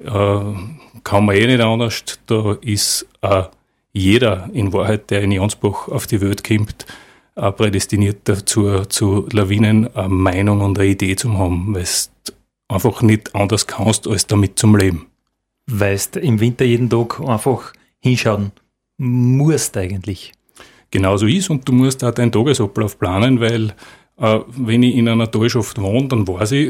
äh, 0.00 0.40
kann 1.04 1.24
man 1.24 1.36
eh 1.36 1.46
nicht 1.46 1.60
anders. 1.60 2.02
Da 2.26 2.56
ist 2.60 3.06
äh, 3.22 3.44
jeder 3.92 4.50
in 4.52 4.72
Wahrheit, 4.72 5.10
der 5.10 5.22
in 5.22 5.32
Jansbach 5.32 5.88
auf 5.88 6.06
die 6.06 6.20
Welt 6.20 6.44
kommt, 6.44 6.86
äh, 7.36 7.52
prädestiniert 7.52 8.20
dazu, 8.24 8.84
zu 8.86 9.26
Lawinen 9.32 9.94
eine 9.96 10.08
Meinung 10.08 10.60
und 10.60 10.78
eine 10.78 10.88
Idee 10.88 11.16
zu 11.16 11.36
haben, 11.38 11.74
weil 11.74 11.84
du 12.24 12.32
einfach 12.68 13.02
nicht 13.02 13.34
anders 13.34 13.66
kannst, 13.66 14.06
als 14.06 14.26
damit 14.26 14.58
zum 14.58 14.76
Leben. 14.76 15.06
Weil 15.66 16.00
du 16.12 16.20
im 16.20 16.40
Winter 16.40 16.64
jeden 16.64 16.90
Tag 16.90 17.20
einfach 17.20 17.72
hinschauen 18.00 18.52
musst 18.98 19.76
eigentlich. 19.76 20.32
Genauso 20.90 21.26
ist 21.26 21.50
und 21.50 21.68
du 21.68 21.72
musst 21.72 22.04
auch 22.04 22.12
deinen 22.12 22.32
Tagesablauf 22.32 22.98
planen, 22.98 23.40
weil 23.40 23.74
äh, 24.18 24.40
wenn 24.56 24.82
ich 24.82 24.94
in 24.94 25.08
einer 25.08 25.30
Talschaft 25.30 25.80
wohne, 25.80 26.08
dann 26.08 26.26
weiß 26.26 26.52
ich, 26.52 26.68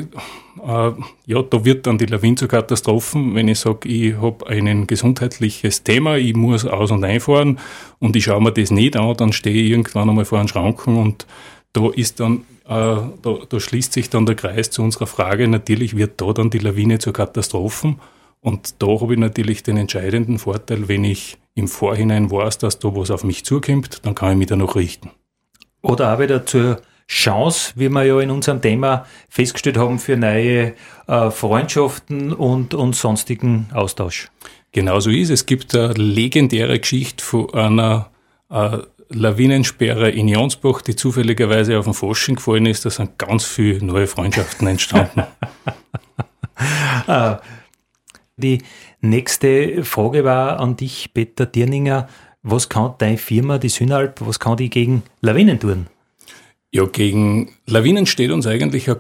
äh, 0.66 0.92
ja, 1.26 1.42
da 1.42 1.64
wird 1.64 1.86
dann 1.86 1.98
die 1.98 2.06
Lawine 2.06 2.36
zu 2.36 2.48
Katastrophen, 2.48 3.34
wenn 3.34 3.48
ich 3.48 3.60
sage, 3.60 3.88
ich 3.88 4.16
habe 4.16 4.46
ein 4.48 4.86
gesundheitliches 4.86 5.84
Thema, 5.84 6.16
ich 6.16 6.34
muss 6.34 6.64
aus- 6.64 6.90
und 6.90 7.04
einfahren 7.04 7.58
und 7.98 8.16
ich 8.16 8.24
schaue 8.24 8.42
mir 8.42 8.52
das 8.52 8.70
nicht 8.70 8.96
an, 8.96 9.16
dann 9.16 9.32
stehe 9.32 9.64
ich 9.64 9.70
irgendwann 9.70 10.08
einmal 10.08 10.24
vor 10.24 10.38
einem 10.38 10.48
Schranken 10.48 10.96
und 10.96 11.26
da 11.72 11.90
ist 11.90 12.20
dann, 12.20 12.38
äh, 12.68 12.96
da, 13.22 13.38
da 13.48 13.60
schließt 13.60 13.92
sich 13.92 14.10
dann 14.10 14.26
der 14.26 14.34
Kreis 14.34 14.70
zu 14.70 14.82
unserer 14.82 15.06
Frage, 15.06 15.46
natürlich 15.46 15.96
wird 15.96 16.20
da 16.20 16.32
dann 16.32 16.50
die 16.50 16.58
Lawine 16.58 16.98
zu 16.98 17.12
Katastrophen 17.12 18.00
und 18.46 18.80
da 18.80 18.86
habe 18.86 19.14
ich 19.14 19.18
natürlich 19.18 19.64
den 19.64 19.76
entscheidenden 19.76 20.38
Vorteil, 20.38 20.86
wenn 20.86 21.02
ich 21.02 21.36
im 21.56 21.66
Vorhinein 21.66 22.30
weiß, 22.30 22.58
dass 22.58 22.78
da 22.78 22.94
was 22.94 23.10
auf 23.10 23.24
mich 23.24 23.44
zukommt, 23.44 24.06
dann 24.06 24.14
kann 24.14 24.30
ich 24.30 24.38
mich 24.38 24.46
da 24.46 24.54
noch 24.54 24.76
richten. 24.76 25.10
Oder 25.82 26.14
auch 26.14 26.20
wieder 26.20 26.46
zur 26.46 26.80
Chance, 27.08 27.72
wie 27.74 27.88
wir 27.88 28.04
ja 28.04 28.20
in 28.20 28.30
unserem 28.30 28.62
Thema 28.62 29.04
festgestellt 29.28 29.76
haben, 29.76 29.98
für 29.98 30.16
neue 30.16 30.74
äh, 31.08 31.30
Freundschaften 31.32 32.32
und, 32.32 32.72
und 32.72 32.94
sonstigen 32.94 33.68
Austausch. 33.74 34.30
Genauso 34.70 35.10
ist 35.10 35.30
es. 35.30 35.40
Es 35.40 35.46
gibt 35.46 35.74
eine 35.74 35.94
legendäre 35.94 36.78
Geschichte 36.78 37.24
von 37.24 37.52
einer 37.52 38.10
äh, 38.48 38.78
Lawinensperre 39.08 40.10
in 40.10 40.28
Jonsbach, 40.28 40.82
die 40.82 40.94
zufälligerweise 40.94 41.80
auf 41.80 41.86
den 41.86 41.94
Fasching 41.94 42.36
gefallen 42.36 42.66
ist. 42.66 42.84
Da 42.84 42.90
sind 42.90 43.18
ganz 43.18 43.44
viele 43.44 43.84
neue 43.84 44.06
Freundschaften 44.06 44.68
entstanden. 44.68 45.24
Die 48.38 48.62
nächste 49.00 49.82
Frage 49.82 50.24
war 50.24 50.60
an 50.60 50.76
dich, 50.76 51.14
Peter 51.14 51.46
Dirninger. 51.46 52.06
Was 52.42 52.68
kann 52.68 52.94
deine 52.98 53.16
Firma, 53.16 53.58
die 53.58 53.70
Synalp, 53.70 54.20
was 54.20 54.38
kann 54.38 54.58
die 54.58 54.68
gegen 54.68 55.02
Lawinen 55.22 55.58
tun? 55.58 55.86
Ja, 56.70 56.84
gegen 56.84 57.54
Lawinen 57.64 58.04
steht 58.04 58.30
uns 58.30 58.46
eigentlich 58.46 58.90
ein 58.90 58.96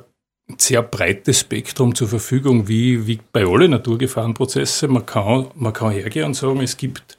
sehr 0.56 0.82
breites 0.82 1.40
Spektrum 1.40 1.94
zur 1.94 2.08
Verfügung, 2.08 2.66
wie, 2.66 3.06
wie 3.06 3.20
bei 3.32 3.44
allen 3.44 3.72
Naturgefahrenprozesse. 3.72 4.88
Man 4.88 5.04
kann, 5.04 5.48
man 5.54 5.72
kann 5.74 5.92
hergehen 5.92 6.24
und 6.24 6.34
sagen, 6.34 6.60
es 6.62 6.78
gibt, 6.78 7.18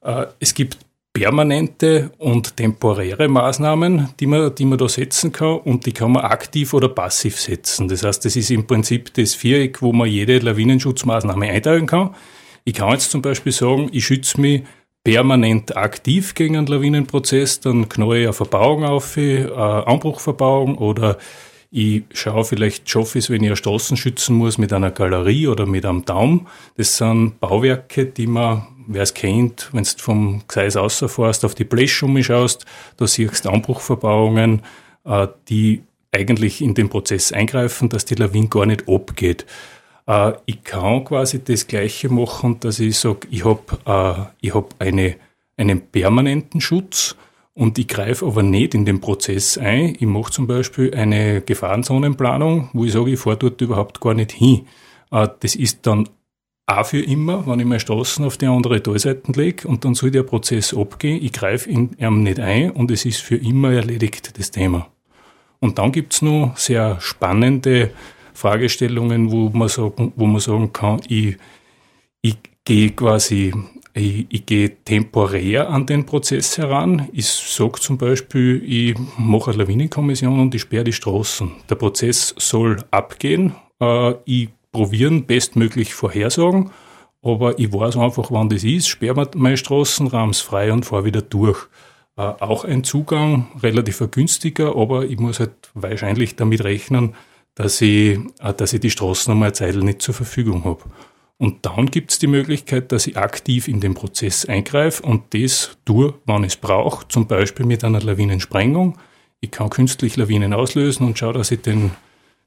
äh, 0.00 0.26
es 0.40 0.54
gibt 0.54 0.78
permanente 1.12 2.10
und 2.18 2.56
temporäre 2.56 3.28
Maßnahmen, 3.28 4.10
die 4.18 4.26
man, 4.26 4.54
die 4.54 4.64
man 4.64 4.78
da 4.78 4.88
setzen 4.88 5.30
kann 5.32 5.58
und 5.58 5.84
die 5.84 5.92
kann 5.92 6.12
man 6.12 6.24
aktiv 6.24 6.72
oder 6.72 6.88
passiv 6.88 7.38
setzen. 7.38 7.88
Das 7.88 8.02
heißt, 8.02 8.24
das 8.24 8.34
ist 8.36 8.50
im 8.50 8.66
Prinzip 8.66 9.12
das 9.14 9.34
Viereck, 9.34 9.82
wo 9.82 9.92
man 9.92 10.08
jede 10.08 10.38
Lawinenschutzmaßnahme 10.38 11.50
einteilen 11.50 11.86
kann. 11.86 12.14
Ich 12.64 12.74
kann 12.74 12.92
jetzt 12.92 13.10
zum 13.10 13.20
Beispiel 13.20 13.52
sagen, 13.52 13.90
ich 13.92 14.06
schütze 14.06 14.40
mich 14.40 14.62
permanent 15.04 15.76
aktiv 15.76 16.34
gegen 16.34 16.56
einen 16.56 16.66
Lawinenprozess, 16.66 17.60
dann 17.60 17.88
knall 17.88 18.18
ich 18.18 18.24
eine 18.24 18.32
Verbauung 18.32 18.84
auf, 18.84 19.16
eine 19.16 19.52
Anbruchverbauung 19.54 20.78
oder 20.78 21.18
ich 21.74 22.04
schaue, 22.12 22.44
vielleicht 22.44 22.88
schaffe 22.88 23.18
es, 23.18 23.30
wenn 23.30 23.42
ich 23.42 23.48
eine 23.48 23.56
Straßen 23.56 23.96
schützen 23.96 24.36
muss, 24.36 24.58
mit 24.58 24.74
einer 24.74 24.90
Galerie 24.90 25.48
oder 25.48 25.64
mit 25.64 25.86
einem 25.86 26.04
Daum. 26.04 26.46
Das 26.76 26.98
sind 26.98 27.40
Bauwerke, 27.40 28.04
die 28.04 28.26
man, 28.26 28.66
wer 28.86 29.02
es 29.02 29.14
kennt, 29.14 29.70
wenn 29.72 29.84
du 29.84 29.90
vom 29.98 30.42
Gseis 30.48 30.76
rausfährst, 30.76 31.44
auf 31.44 31.54
die 31.54 31.64
Blech 31.64 32.02
umschaust, 32.02 32.66
da 32.96 33.06
siehst 33.06 33.44
du 33.44 33.50
Anbruchverbauungen, 33.50 34.62
äh, 35.04 35.28
die 35.48 35.82
eigentlich 36.12 36.60
in 36.60 36.74
den 36.74 36.88
Prozess 36.88 37.32
eingreifen, 37.32 37.88
dass 37.88 38.04
die 38.04 38.14
Lawine 38.14 38.48
gar 38.48 38.66
nicht 38.66 38.88
abgeht. 38.88 39.46
Äh, 40.06 40.32
ich 40.46 40.62
kann 40.62 41.04
quasi 41.04 41.42
das 41.42 41.66
Gleiche 41.66 42.08
machen, 42.08 42.60
dass 42.60 42.78
ich 42.78 42.98
sage, 42.98 43.26
ich 43.30 43.44
habe 43.44 44.30
äh, 44.42 44.50
hab 44.50 44.74
eine, 44.78 45.16
einen 45.56 45.80
permanenten 45.80 46.60
Schutz 46.60 47.16
und 47.54 47.78
ich 47.78 47.88
greife 47.88 48.26
aber 48.26 48.42
nicht 48.42 48.74
in 48.74 48.84
den 48.84 49.00
Prozess 49.00 49.58
ein. 49.58 49.94
Ich 49.94 50.06
mache 50.06 50.32
zum 50.32 50.46
Beispiel 50.46 50.94
eine 50.94 51.42
Gefahrenzonenplanung, 51.42 52.70
wo 52.72 52.84
ich 52.84 52.92
sage, 52.92 53.12
ich 53.12 53.20
fahre 53.20 53.36
dort 53.36 53.60
überhaupt 53.60 54.00
gar 54.00 54.14
nicht 54.14 54.32
hin. 54.32 54.66
Äh, 55.10 55.28
das 55.40 55.54
ist 55.54 55.86
dann 55.86 56.08
auch 56.78 56.86
für 56.86 57.00
immer, 57.00 57.46
wenn 57.46 57.60
ich 57.60 57.66
meine 57.66 57.80
Straßen 57.80 58.24
auf 58.24 58.36
die 58.36 58.46
andere 58.46 58.82
Talseite 58.82 59.32
lege 59.32 59.66
und 59.68 59.84
dann 59.84 59.94
soll 59.94 60.10
der 60.10 60.22
Prozess 60.22 60.74
abgehen. 60.74 61.22
Ich 61.22 61.32
greife 61.32 61.68
in 61.70 61.90
ihm 61.98 62.22
nicht 62.22 62.40
ein 62.40 62.70
und 62.70 62.90
es 62.90 63.04
ist 63.04 63.20
für 63.20 63.36
immer 63.36 63.72
erledigt, 63.72 64.38
das 64.38 64.50
Thema. 64.50 64.88
Und 65.60 65.78
dann 65.78 65.92
gibt's 65.92 66.22
noch 66.22 66.56
sehr 66.56 67.00
spannende 67.00 67.90
Fragestellungen, 68.34 69.30
wo 69.30 69.50
man 69.50 69.68
sagen, 69.68 70.12
wo 70.16 70.26
man 70.26 70.40
sagen 70.40 70.72
kann, 70.72 71.00
ich, 71.06 71.36
ich 72.20 72.36
gehe 72.64 72.90
quasi, 72.90 73.52
ich, 73.94 74.26
ich 74.28 74.46
gehe 74.46 74.70
temporär 74.84 75.70
an 75.70 75.86
den 75.86 76.04
Prozess 76.04 76.58
heran. 76.58 77.08
Ich 77.12 77.26
sage 77.26 77.80
zum 77.80 77.98
Beispiel, 77.98 78.62
ich 78.66 78.96
mache 79.18 79.52
eine 79.52 79.62
Lawinenkommission 79.62 80.40
und 80.40 80.54
ich 80.54 80.62
sperre 80.62 80.84
die 80.84 80.92
Straßen. 80.92 81.52
Der 81.70 81.76
Prozess 81.76 82.34
soll 82.38 82.82
abgehen. 82.90 83.54
Äh, 83.80 84.14
ich 84.24 84.48
probieren 84.72 85.26
bestmöglich 85.26 85.94
vorhersagen, 85.94 86.70
aber 87.22 87.58
ich 87.58 87.72
weiß 87.72 87.96
einfach, 87.96 88.30
wann 88.30 88.48
das 88.48 88.64
ist, 88.64 88.88
sperre 88.88 89.30
meine 89.36 89.56
Straßen, 89.56 90.08
rahms 90.08 90.40
frei 90.40 90.72
und 90.72 90.84
fahre 90.84 91.04
wieder 91.04 91.22
durch. 91.22 91.68
Äh, 92.16 92.22
auch 92.22 92.64
ein 92.64 92.82
Zugang, 92.82 93.48
relativ 93.62 94.02
günstiger, 94.10 94.76
aber 94.76 95.04
ich 95.04 95.18
muss 95.18 95.38
halt 95.38 95.52
wahrscheinlich 95.74 96.36
damit 96.36 96.64
rechnen, 96.64 97.14
dass 97.54 97.80
ich, 97.80 98.18
äh, 98.40 98.54
dass 98.56 98.72
ich 98.72 98.80
die 98.80 98.90
Straßennummer 98.90 99.52
Zeit 99.52 99.76
nicht 99.76 100.02
zur 100.02 100.14
Verfügung 100.14 100.64
habe. 100.64 100.82
Und 101.38 101.66
dann 101.66 101.86
gibt 101.86 102.12
es 102.12 102.18
die 102.18 102.26
Möglichkeit, 102.26 102.92
dass 102.92 103.06
ich 103.06 103.16
aktiv 103.16 103.66
in 103.66 103.80
den 103.80 103.94
Prozess 103.94 104.44
eingreife 104.44 105.02
und 105.02 105.34
das 105.34 105.76
tue, 105.84 106.14
wann 106.24 106.44
es 106.44 106.56
brauche, 106.56 107.08
zum 107.08 107.26
Beispiel 107.26 107.66
mit 107.66 107.82
einer 107.82 108.00
Lawinensprengung. 108.00 108.98
Ich 109.40 109.50
kann 109.50 109.70
künstlich 109.70 110.16
Lawinen 110.16 110.52
auslösen 110.52 111.06
und 111.06 111.18
schaue, 111.18 111.32
dass 111.32 111.50
ich, 111.50 111.62
den, 111.62 111.90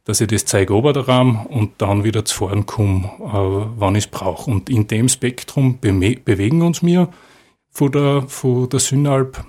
dass 0.06 0.22
ich 0.22 0.28
das 0.28 0.46
zeige 0.46 0.74
ober 0.74 0.94
der 0.94 1.08
Rahmen 1.08 1.46
und 1.48 1.74
dann 1.80 2.04
wieder 2.04 2.24
zu 2.24 2.46
fahren 2.46 2.66
komme, 2.66 3.06
äh, 3.20 3.70
wann 3.80 3.96
ich 3.96 4.06
es 4.06 4.12
brauche. 4.12 4.50
Und 4.50 4.70
in 4.70 4.88
dem 4.88 5.10
Spektrum 5.10 5.80
be 5.80 5.92
bewegen 6.24 6.62
uns 6.62 6.84
wir 6.84 7.10
von 7.72 7.92
der, 7.92 8.26
der 8.72 8.80
Synalp 8.80 9.44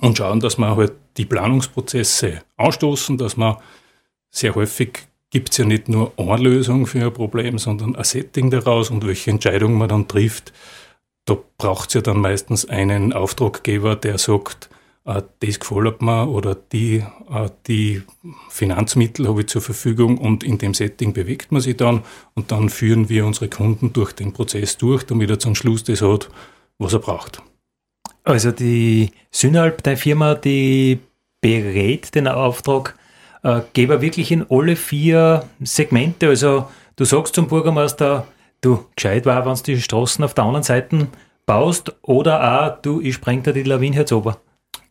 und 0.00 0.18
schauen, 0.18 0.40
dass 0.40 0.58
wir 0.58 0.76
halt 0.76 0.92
die 1.16 1.24
Planungsprozesse 1.24 2.42
anstoßen, 2.56 3.16
dass 3.16 3.36
wir 3.36 3.58
sehr 4.30 4.54
häufig 4.54 5.06
gibt 5.30 5.50
es 5.50 5.58
ja 5.58 5.64
nicht 5.64 5.88
nur 5.88 6.12
eine 6.16 6.36
Lösung 6.42 6.86
für 6.86 7.06
ein 7.06 7.12
Problem, 7.12 7.58
sondern 7.58 7.96
ein 7.96 8.04
Setting 8.04 8.50
daraus 8.50 8.90
und 8.90 9.06
welche 9.06 9.30
Entscheidung 9.30 9.74
man 9.74 9.88
dann 9.88 10.08
trifft. 10.08 10.52
Da 11.24 11.36
braucht 11.58 11.88
es 11.88 11.94
ja 11.94 12.00
dann 12.00 12.20
meistens 12.20 12.68
einen 12.68 13.12
Auftraggeber, 13.12 13.96
der 13.96 14.18
sagt, 14.18 14.68
das 15.06 15.60
gefällt 15.60 16.02
mir 16.02 16.28
oder 16.28 16.56
die, 16.56 17.04
äh, 17.30 17.48
die 17.68 18.02
Finanzmittel 18.48 19.28
habe 19.28 19.42
ich 19.42 19.46
zur 19.46 19.62
Verfügung 19.62 20.18
und 20.18 20.42
in 20.42 20.58
dem 20.58 20.74
Setting 20.74 21.12
bewegt 21.12 21.52
man 21.52 21.60
sich 21.60 21.76
dann 21.76 22.02
und 22.34 22.50
dann 22.50 22.68
führen 22.68 23.08
wir 23.08 23.24
unsere 23.24 23.48
Kunden 23.48 23.92
durch 23.92 24.12
den 24.12 24.32
Prozess 24.32 24.76
durch, 24.76 25.04
damit 25.04 25.30
er 25.30 25.38
zum 25.38 25.54
Schluss 25.54 25.84
das 25.84 26.02
hat, 26.02 26.28
was 26.78 26.92
er 26.92 26.98
braucht. 26.98 27.40
Also 28.24 28.50
die 28.50 29.12
Synalp, 29.30 29.84
deine 29.84 29.96
Firma, 29.96 30.34
die 30.34 30.98
berät 31.40 32.16
den 32.16 32.26
Auftrag 32.26 32.96
äh, 33.44 33.60
wirklich 33.76 34.32
in 34.32 34.44
alle 34.50 34.74
vier 34.74 35.44
Segmente. 35.60 36.28
Also 36.28 36.68
du 36.96 37.04
sagst 37.04 37.36
zum 37.36 37.46
Bürgermeister, 37.46 38.26
du 38.60 38.84
gescheit 38.96 39.24
war, 39.24 39.46
wenn 39.46 39.54
du 39.54 39.62
die 39.62 39.80
Straßen 39.80 40.24
auf 40.24 40.34
der 40.34 40.44
anderen 40.44 40.64
Seite 40.64 41.06
baust 41.46 41.94
oder 42.02 42.64
auch 42.64 42.82
du, 42.82 43.00
ich 43.00 43.14
spreng 43.14 43.44
dir 43.44 43.52
die 43.52 43.62
Lawine 43.62 43.94
jetzt 43.94 44.12
ober. 44.12 44.40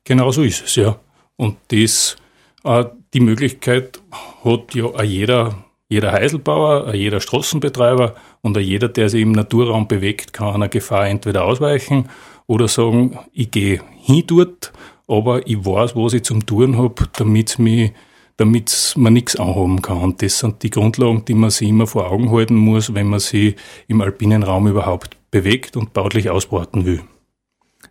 Genau 0.06 0.32
so 0.32 0.44
ist 0.44 0.64
es, 0.64 0.76
ja. 0.76 0.98
Und 1.36 1.58
das, 1.70 2.16
äh, 2.64 2.86
die 3.14 3.20
Möglichkeit 3.20 4.00
hat 4.44 4.76
ja 4.76 4.86
auch 4.86 5.04
jeder, 5.04 5.66
jeder 5.90 6.12
Heiselbauer, 6.12 6.94
jeder 6.94 7.20
Straßenbetreiber 7.20 8.16
und 8.42 8.56
auch 8.56 8.62
jeder, 8.62 8.88
der 8.88 9.10
sich 9.10 9.24
im 9.24 9.32
Naturraum 9.32 9.88
bewegt, 9.88 10.32
kann 10.32 10.54
einer 10.54 10.70
Gefahr 10.70 11.08
entweder 11.08 11.44
ausweichen 11.46 12.10
oder 12.46 12.68
sagen, 12.68 13.18
ich 13.34 13.50
gehe 13.50 13.82
hin 14.00 14.24
dort, 14.28 14.72
aber 15.08 15.46
ich 15.48 15.66
weiß, 15.66 15.96
was 15.96 16.14
ich 16.14 16.24
zum 16.24 16.46
Tun 16.46 16.78
habe, 16.78 17.10
damit 17.18 17.60
mich 17.60 17.92
damit 18.38 18.94
man 18.98 19.14
nichts 19.14 19.38
anhaben 19.38 19.82
kann. 19.82 20.16
Das 20.18 20.40
sind 20.40 20.62
die 20.64 20.70
Grundlagen, 20.70 21.24
die 21.26 21.34
man 21.34 21.50
sich 21.50 21.70
immer 21.70 21.88
vor 21.88 22.12
Augen 22.12 22.32
halten 22.32 22.56
muss, 22.56 22.94
wenn 22.94 23.08
man 23.08 23.20
sich 23.20 23.56
im 23.88 24.02
alpinen 24.02 24.44
Raum 24.44 24.68
überhaupt 24.68 25.16
bewegt 25.32 25.78
und 25.78 25.94
bautlich 25.94 26.30
ausbreiten 26.30 26.86
will. 26.86 27.02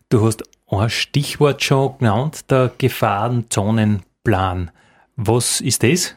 Du 0.08 0.24
hast 0.24 0.44
ein 0.68 0.90
Stichwort 0.90 1.62
schon 1.62 1.98
genannt, 1.98 2.50
der 2.50 2.72
Gefahrenzonenplan. 2.78 4.70
Was 5.16 5.60
ist 5.60 5.82
das? 5.82 6.14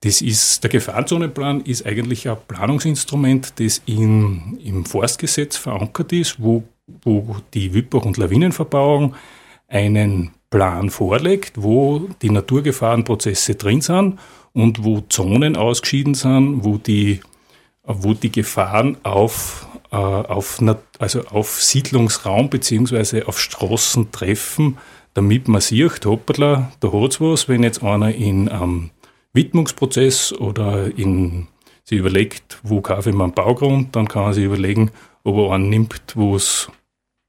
Das 0.00 0.20
ist, 0.20 0.62
der 0.62 0.70
Gefahrenzonenplan 0.70 1.62
ist 1.62 1.86
eigentlich 1.86 2.28
ein 2.28 2.36
Planungsinstrument, 2.46 3.58
das 3.58 3.82
in, 3.86 4.58
im 4.62 4.84
Forstgesetz 4.84 5.56
verankert 5.56 6.12
ist, 6.12 6.40
wo, 6.40 6.62
wo 7.02 7.36
die 7.54 7.72
Wildbach- 7.72 8.04
und 8.04 8.16
Lawinenverbauung 8.16 9.14
einen 9.68 10.32
Plan 10.50 10.90
vorlegt, 10.90 11.54
wo 11.56 12.08
die 12.22 12.30
Naturgefahrenprozesse 12.30 13.56
drin 13.56 13.80
sind 13.80 14.18
und 14.52 14.84
wo 14.84 15.00
Zonen 15.08 15.56
ausgeschieden 15.56 16.14
sind, 16.14 16.64
wo 16.64 16.76
die, 16.76 17.20
wo 17.82 18.14
die 18.14 18.30
Gefahren 18.30 18.96
auf, 19.02 19.66
auf, 19.98 20.62
also 20.98 21.24
auf 21.26 21.62
Siedlungsraum 21.62 22.50
beziehungsweise 22.50 23.28
auf 23.28 23.40
Straßen 23.40 24.12
treffen, 24.12 24.78
damit 25.14 25.48
man 25.48 25.60
sieht, 25.60 26.04
hoppala, 26.04 26.72
da 26.80 26.92
hat's 26.92 27.20
was, 27.20 27.48
wenn 27.48 27.62
jetzt 27.62 27.82
einer 27.82 28.14
in 28.14 28.48
einem 28.48 28.90
Widmungsprozess 29.32 30.32
oder 30.32 30.86
in, 30.96 31.48
sich 31.84 31.98
überlegt, 31.98 32.58
wo 32.62 32.80
kaufe 32.80 33.10
ich 33.10 33.16
meinen 33.16 33.32
Baugrund, 33.32 33.94
dann 33.96 34.08
kann 34.08 34.24
er 34.24 34.34
sich 34.34 34.44
überlegen, 34.44 34.90
ob 35.24 35.36
er 35.36 35.52
einen 35.52 35.70
nimmt, 35.70 36.14
wo 36.14 36.36
es 36.36 36.68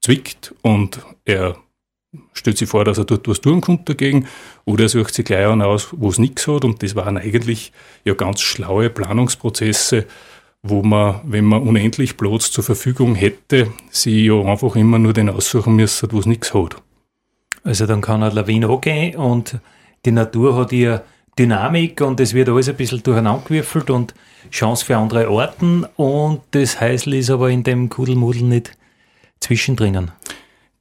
zwickt 0.00 0.54
und 0.62 1.00
er 1.24 1.56
stellt 2.32 2.58
sich 2.58 2.68
vor, 2.68 2.84
dass 2.84 2.98
er 2.98 3.04
dort 3.04 3.28
was 3.28 3.40
tun 3.40 3.60
kommt 3.60 3.88
dagegen, 3.88 4.26
oder 4.64 4.84
er 4.84 4.88
sucht 4.88 5.14
sich 5.14 5.24
gleich 5.24 5.46
an 5.46 5.62
aus, 5.62 5.88
wo 5.92 6.08
es 6.08 6.18
nichts 6.18 6.46
hat. 6.46 6.64
Und 6.64 6.82
das 6.82 6.96
waren 6.96 7.18
eigentlich 7.18 7.72
ja 8.04 8.14
ganz 8.14 8.40
schlaue 8.40 8.90
Planungsprozesse, 8.90 10.06
wo 10.62 10.82
man, 10.82 11.20
wenn 11.24 11.44
man 11.44 11.62
unendlich 11.62 12.16
Platz 12.16 12.50
zur 12.50 12.64
Verfügung 12.64 13.14
hätte, 13.14 13.72
sie 13.90 14.26
ja 14.26 14.40
einfach 14.42 14.76
immer 14.76 14.98
nur 14.98 15.12
den 15.12 15.30
aussuchen 15.30 15.76
müsste, 15.76 16.10
wo 16.12 16.18
es 16.18 16.26
nichts 16.26 16.54
hat. 16.54 16.76
Also 17.64 17.86
dann 17.86 18.00
kann 18.00 18.22
eine 18.22 18.34
Lawine 18.34 18.68
angehen 18.68 19.16
und 19.16 19.58
die 20.04 20.12
Natur 20.12 20.56
hat 20.56 20.72
ihr 20.72 21.04
Dynamik 21.38 22.00
und 22.00 22.18
es 22.18 22.34
wird 22.34 22.48
alles 22.48 22.68
ein 22.68 22.76
bisschen 22.76 23.02
durcheinandergewürfelt 23.02 23.90
und 23.90 24.14
Chance 24.50 24.84
für 24.84 24.96
andere 24.96 25.30
Orten 25.30 25.84
und 25.96 26.40
das 26.50 26.80
Heißel 26.80 27.14
ist 27.14 27.30
aber 27.30 27.50
in 27.50 27.62
dem 27.62 27.88
Kudelmudel 27.88 28.42
nicht 28.42 28.76
zwischendrin. 29.40 30.10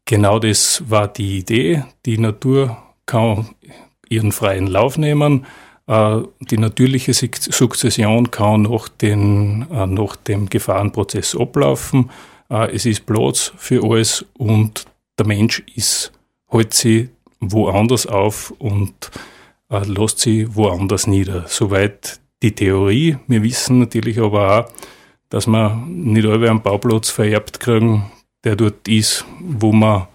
Genau 0.06 0.40
das 0.40 0.84
war 0.88 1.08
die 1.08 1.40
Idee. 1.40 1.84
Die 2.06 2.18
Natur 2.18 2.78
kann 3.06 3.50
ihren 4.10 4.32
freien 4.32 4.68
Lauf 4.68 4.98
nehmen. 4.98 5.46
Äh, 5.88 6.22
die 6.42 6.58
natürliche 6.58 7.14
Sukzession 7.14 8.30
kann 8.30 8.64
nach, 8.64 8.90
den, 8.90 9.66
äh, 9.72 9.88
nach 9.88 10.18
dem 10.18 10.50
Gefahrenprozess 10.50 11.36
ablaufen. 11.36 12.12
Äh, 12.50 12.76
es 12.76 12.86
ist 12.86 13.06
Platz 13.06 13.54
für 13.58 13.84
alles 13.84 14.26
und 14.38 14.86
der 15.18 15.26
Mensch 15.26 15.64
ist, 15.76 16.12
hält 16.50 16.74
sich 16.74 17.08
woanders 17.40 18.06
auf 18.06 18.54
und 18.60 19.12
lässt 19.70 20.20
sie 20.20 20.56
woanders 20.56 21.08
nieder. 21.08 21.46
Soweit 21.48 22.20
die 22.42 22.54
Theorie. 22.54 23.18
Wir 23.28 23.44
wissen 23.44 23.80
natürlich 23.80 24.20
aber 24.20 24.60
auch, 24.60 24.72
dass 25.30 25.46
wir 25.48 25.76
nicht 25.88 26.26
alle 26.26 26.50
einen 26.50 26.62
Bauplatz 26.62 27.10
vererbt 27.10 27.60
kriegen, 27.60 28.10
der 28.44 28.56
dort 28.56 28.88
ist, 28.88 29.26
wo 29.40 29.74
wir 29.74 30.08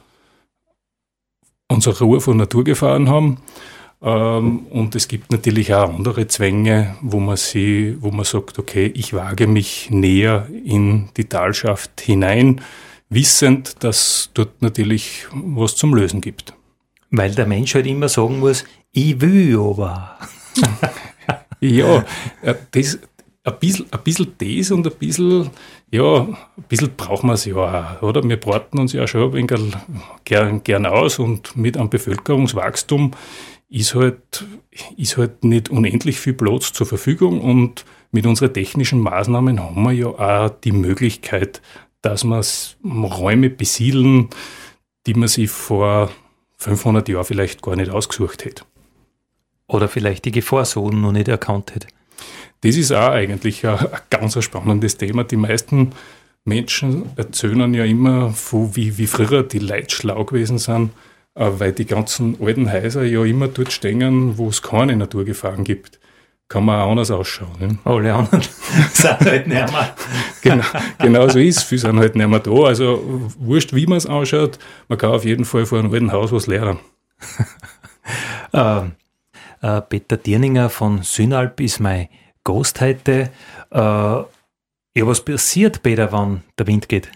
unsere 1.68 1.98
Ruhe 1.98 2.20
von 2.20 2.38
Naturgefahren 2.38 3.08
haben. 3.08 3.38
Ähm, 4.02 4.66
und 4.70 4.94
es 4.96 5.06
gibt 5.06 5.30
natürlich 5.30 5.74
auch 5.74 5.94
andere 5.94 6.26
Zwänge, 6.26 6.96
wo 7.00 7.20
man 7.20 7.36
sie, 7.36 7.96
wo 8.00 8.10
man 8.10 8.24
sagt, 8.24 8.58
okay, 8.58 8.90
ich 8.94 9.14
wage 9.14 9.46
mich 9.46 9.90
näher 9.90 10.48
in 10.64 11.08
die 11.16 11.24
Talschaft 11.24 12.00
hinein, 12.00 12.60
wissend, 13.08 13.84
dass 13.84 14.30
dort 14.34 14.60
natürlich 14.60 15.26
was 15.32 15.76
zum 15.76 15.94
Lösen 15.94 16.20
gibt. 16.20 16.54
Weil 17.10 17.34
der 17.34 17.46
Mensch 17.46 17.74
halt 17.74 17.86
immer 17.86 18.08
sagen 18.08 18.40
muss, 18.40 18.64
ich 18.90 19.20
will 19.20 19.56
aber. 19.58 20.18
ja, 21.60 22.04
äh, 22.42 22.54
das, 22.72 22.98
ein 23.44 23.58
bisschen, 23.58 23.86
ein 23.90 24.00
bisschen 24.02 24.32
das 24.38 24.70
und 24.70 24.86
ein 24.86 24.98
bisschen, 24.98 25.50
ja, 25.90 26.20
ein 26.22 26.36
bisschen 26.68 26.94
brauchen 26.96 27.28
wir 27.28 27.34
es 27.34 27.44
ja 27.44 27.56
auch, 27.56 28.02
oder? 28.02 28.22
Wir 28.22 28.38
braten 28.38 28.78
uns 28.78 28.92
ja 28.92 29.06
schon 29.06 29.22
ein 29.22 29.32
wenig 29.32 29.74
gern, 30.24 30.64
gern 30.64 30.86
aus 30.86 31.18
und 31.18 31.56
mit 31.56 31.76
einem 31.76 31.90
Bevölkerungswachstum 31.90 33.12
ist 33.72 33.94
halt, 33.94 34.44
ist 34.96 35.16
halt 35.16 35.44
nicht 35.44 35.70
unendlich 35.70 36.20
viel 36.20 36.34
Platz 36.34 36.72
zur 36.72 36.86
Verfügung 36.86 37.40
und 37.40 37.84
mit 38.10 38.26
unseren 38.26 38.52
technischen 38.52 39.00
Maßnahmen 39.00 39.58
haben 39.58 39.82
wir 39.82 39.92
ja 39.92 40.06
auch 40.08 40.50
die 40.50 40.72
Möglichkeit, 40.72 41.62
dass 42.02 42.24
wir 42.24 42.42
Räume 42.84 43.48
besiedeln, 43.48 44.28
die 45.06 45.14
man 45.14 45.28
sich 45.28 45.50
vor 45.50 46.10
500 46.58 47.08
Jahren 47.08 47.24
vielleicht 47.24 47.62
gar 47.62 47.74
nicht 47.74 47.90
ausgesucht 47.90 48.44
hätte. 48.44 48.64
Oder 49.66 49.88
vielleicht 49.88 50.26
die 50.26 50.32
Gefahrzonen 50.32 51.00
noch 51.00 51.12
nicht 51.12 51.28
erkannt 51.28 51.74
hätte. 51.74 51.86
Das 52.60 52.76
ist 52.76 52.92
auch 52.92 53.12
eigentlich 53.12 53.66
ein, 53.66 53.78
ein 53.78 54.00
ganz 54.10 54.42
spannendes 54.44 54.98
Thema. 54.98 55.24
Die 55.24 55.36
meisten 55.36 55.92
Menschen 56.44 57.06
erzählen 57.16 57.72
ja 57.72 57.84
immer, 57.84 58.30
von 58.30 58.76
wie, 58.76 58.98
wie 58.98 59.06
früher 59.06 59.42
die 59.42 59.60
Leute 59.60 59.94
schlau 59.94 60.24
gewesen 60.24 60.58
sind, 60.58 60.90
weil 61.34 61.72
die 61.72 61.86
ganzen 61.86 62.36
alten 62.40 62.70
Häuser 62.70 63.04
ja 63.04 63.24
immer 63.24 63.48
dort 63.48 63.72
stehen, 63.72 64.36
wo 64.36 64.48
es 64.48 64.62
keine 64.62 64.96
Naturgefahren 64.96 65.64
gibt. 65.64 65.98
Kann 66.48 66.66
man 66.66 66.80
auch 66.80 66.90
anders 66.90 67.10
ausschauen. 67.10 67.56
Ne? 67.58 67.78
Alle 67.84 68.12
anderen 68.12 68.42
sind 68.92 69.20
halt 69.20 69.46
nicht 69.46 69.72
mehr. 69.72 69.96
genau, 70.42 70.64
genau 70.98 71.28
so 71.28 71.38
ist 71.38 71.62
Viele 71.62 71.80
sind 71.80 71.98
halt 71.98 72.14
nicht 72.14 72.28
mehr 72.28 72.40
da. 72.40 72.50
Also 72.50 73.30
wurscht, 73.38 73.72
wie 73.74 73.86
man 73.86 73.96
es 73.96 74.06
anschaut, 74.06 74.58
man 74.88 74.98
kann 74.98 75.12
auf 75.12 75.24
jeden 75.24 75.46
Fall 75.46 75.64
vor 75.64 75.78
einem 75.78 75.92
alten 75.92 76.12
Haus 76.12 76.30
was 76.30 76.46
lernen. 76.46 76.78
äh, 78.52 78.82
äh, 79.62 79.80
Peter 79.82 80.18
Dirninger 80.18 80.68
von 80.68 81.02
Synalp 81.02 81.58
ist 81.60 81.80
mein 81.80 82.08
Ghost 82.44 82.82
heute. 82.82 83.30
Äh, 83.70 83.78
ja, 83.78 84.26
was 85.06 85.24
passiert, 85.24 85.82
Peter, 85.82 86.12
wenn 86.12 86.42
der 86.58 86.66
Wind 86.66 86.88
geht? 86.88 87.10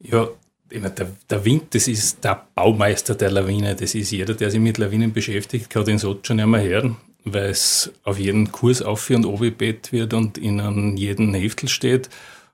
Ja, 0.00 0.28
der, 0.70 1.12
der, 1.28 1.44
Wind, 1.44 1.74
das 1.74 1.88
ist 1.88 2.22
der 2.24 2.46
Baumeister 2.54 3.14
der 3.14 3.30
Lawine. 3.30 3.74
Das 3.74 3.94
ist 3.94 4.10
jeder, 4.10 4.34
der 4.34 4.50
sich 4.50 4.60
mit 4.60 4.78
Lawinen 4.78 5.12
beschäftigt, 5.12 5.70
kann 5.70 5.84
den 5.84 5.98
Satz 5.98 6.26
schon 6.26 6.40
einmal 6.40 6.62
hören, 6.62 6.96
weil 7.24 7.50
es 7.50 7.92
auf 8.04 8.18
jeden 8.18 8.52
Kurs 8.52 8.82
auf 8.82 9.10
und 9.10 9.26
obbett 9.26 9.92
wird 9.92 10.14
und 10.14 10.38
in 10.38 10.96
jedem 10.96 11.34
Heftel 11.34 11.68
steht. 11.68 12.08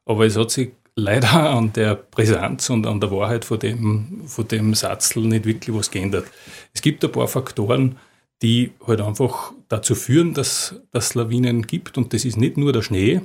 Aber 0.05 0.27
es 0.27 0.37
hat 0.37 0.51
sich 0.51 0.71
leider 0.95 1.51
an 1.51 1.73
der 1.75 1.95
Brisanz 1.95 2.71
und 2.71 2.87
an 2.87 3.01
der 3.01 3.11
Wahrheit 3.11 3.45
von 3.45 3.59
dem, 3.59 4.23
von 4.27 4.49
dem 4.49 4.75
Satzl 4.75 5.21
nicht 5.21 5.45
wirklich 5.45 5.77
was 5.77 5.91
geändert. 5.91 6.27
Es 6.73 6.81
gibt 6.81 7.05
ein 7.05 7.13
paar 7.13 7.29
Faktoren, 7.29 7.97
die 8.43 8.73
halt 8.87 9.01
einfach 9.01 9.53
dazu 9.69 9.95
führen, 9.95 10.35
dass 10.35 10.75
es 10.93 11.15
Lawinen 11.15 11.63
gibt. 11.67 11.97
Und 11.99 12.13
das 12.13 12.25
ist 12.25 12.37
nicht 12.37 12.57
nur 12.57 12.73
der 12.73 12.83
Schnee, 12.83 13.21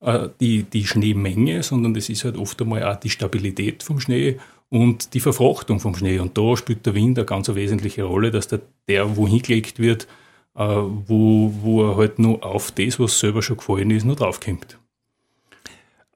äh, 0.00 0.28
die, 0.40 0.64
die 0.64 0.86
Schneemenge, 0.86 1.62
sondern 1.62 1.94
das 1.94 2.08
ist 2.08 2.24
halt 2.24 2.36
oft 2.36 2.60
einmal 2.60 2.84
auch 2.84 2.96
die 2.96 3.10
Stabilität 3.10 3.82
vom 3.82 4.00
Schnee 4.00 4.38
und 4.68 5.14
die 5.14 5.20
Verfrachtung 5.20 5.80
vom 5.80 5.94
Schnee. 5.94 6.18
Und 6.18 6.36
da 6.36 6.56
spielt 6.56 6.84
der 6.86 6.94
Wind 6.94 7.18
eine 7.18 7.26
ganz 7.26 7.48
wesentliche 7.54 8.04
Rolle, 8.04 8.30
dass 8.30 8.48
der, 8.48 8.60
der 8.88 9.16
wohin 9.16 9.42
gelegt 9.42 9.78
wird, 9.78 10.06
äh, 10.54 10.64
wo, 10.64 11.52
wo 11.62 11.82
er 11.84 11.96
halt 11.96 12.18
nur 12.18 12.44
auf 12.44 12.70
das, 12.72 12.98
was 12.98 13.18
selber 13.18 13.42
schon 13.42 13.56
gefallen 13.56 13.90
ist, 13.90 14.04
nur 14.04 14.16
draufkommt. 14.16 14.78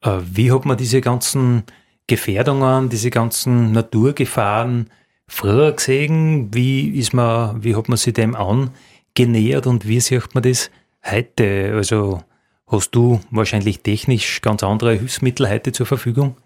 Äh, 0.03 0.19
wie 0.31 0.51
hat 0.51 0.64
man 0.64 0.77
diese 0.77 1.01
ganzen 1.01 1.64
Gefährdungen, 2.07 2.88
diese 2.88 3.11
ganzen 3.11 3.73
Naturgefahren 3.73 4.90
früher 5.27 5.73
gesehen? 5.73 6.53
Wie 6.53 6.90
ist 6.99 7.12
man, 7.12 7.62
wie 7.62 7.77
hat 7.77 7.88
man 7.88 7.99
sich 7.99 8.14
dem 8.14 8.35
angenähert 8.35 9.66
und 9.66 9.87
wie 9.87 10.01
sieht 10.01 10.35
man 10.35 10.43
das 10.43 10.71
heute? 11.05 11.73
Also 11.75 12.23
hast 12.71 12.93
du 12.93 13.21
wahrscheinlich 13.31 13.81
technisch 13.81 14.41
ganz 14.41 14.63
andere 14.63 14.95
Hilfsmittel 14.95 15.49
heute 15.49 15.73
zur 15.73 15.87
Verfügung? 15.87 16.37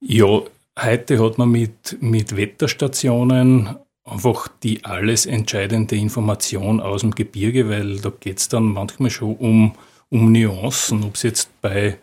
Ja, 0.00 0.42
heute 0.78 1.22
hat 1.22 1.38
man 1.38 1.50
mit, 1.50 1.98
mit 2.00 2.36
Wetterstationen 2.36 3.76
einfach 4.04 4.48
die 4.62 4.84
alles 4.84 5.26
entscheidende 5.26 5.96
Information 5.96 6.80
aus 6.80 7.02
dem 7.02 7.14
Gebirge, 7.14 7.68
weil 7.68 7.98
da 7.98 8.10
geht 8.10 8.38
es 8.38 8.48
dann 8.48 8.64
manchmal 8.64 9.10
schon 9.10 9.36
um, 9.36 9.74
um 10.08 10.32
Nuancen, 10.32 11.04
ob 11.04 11.16
es 11.16 11.22
jetzt 11.22 11.50
bei 11.60 11.98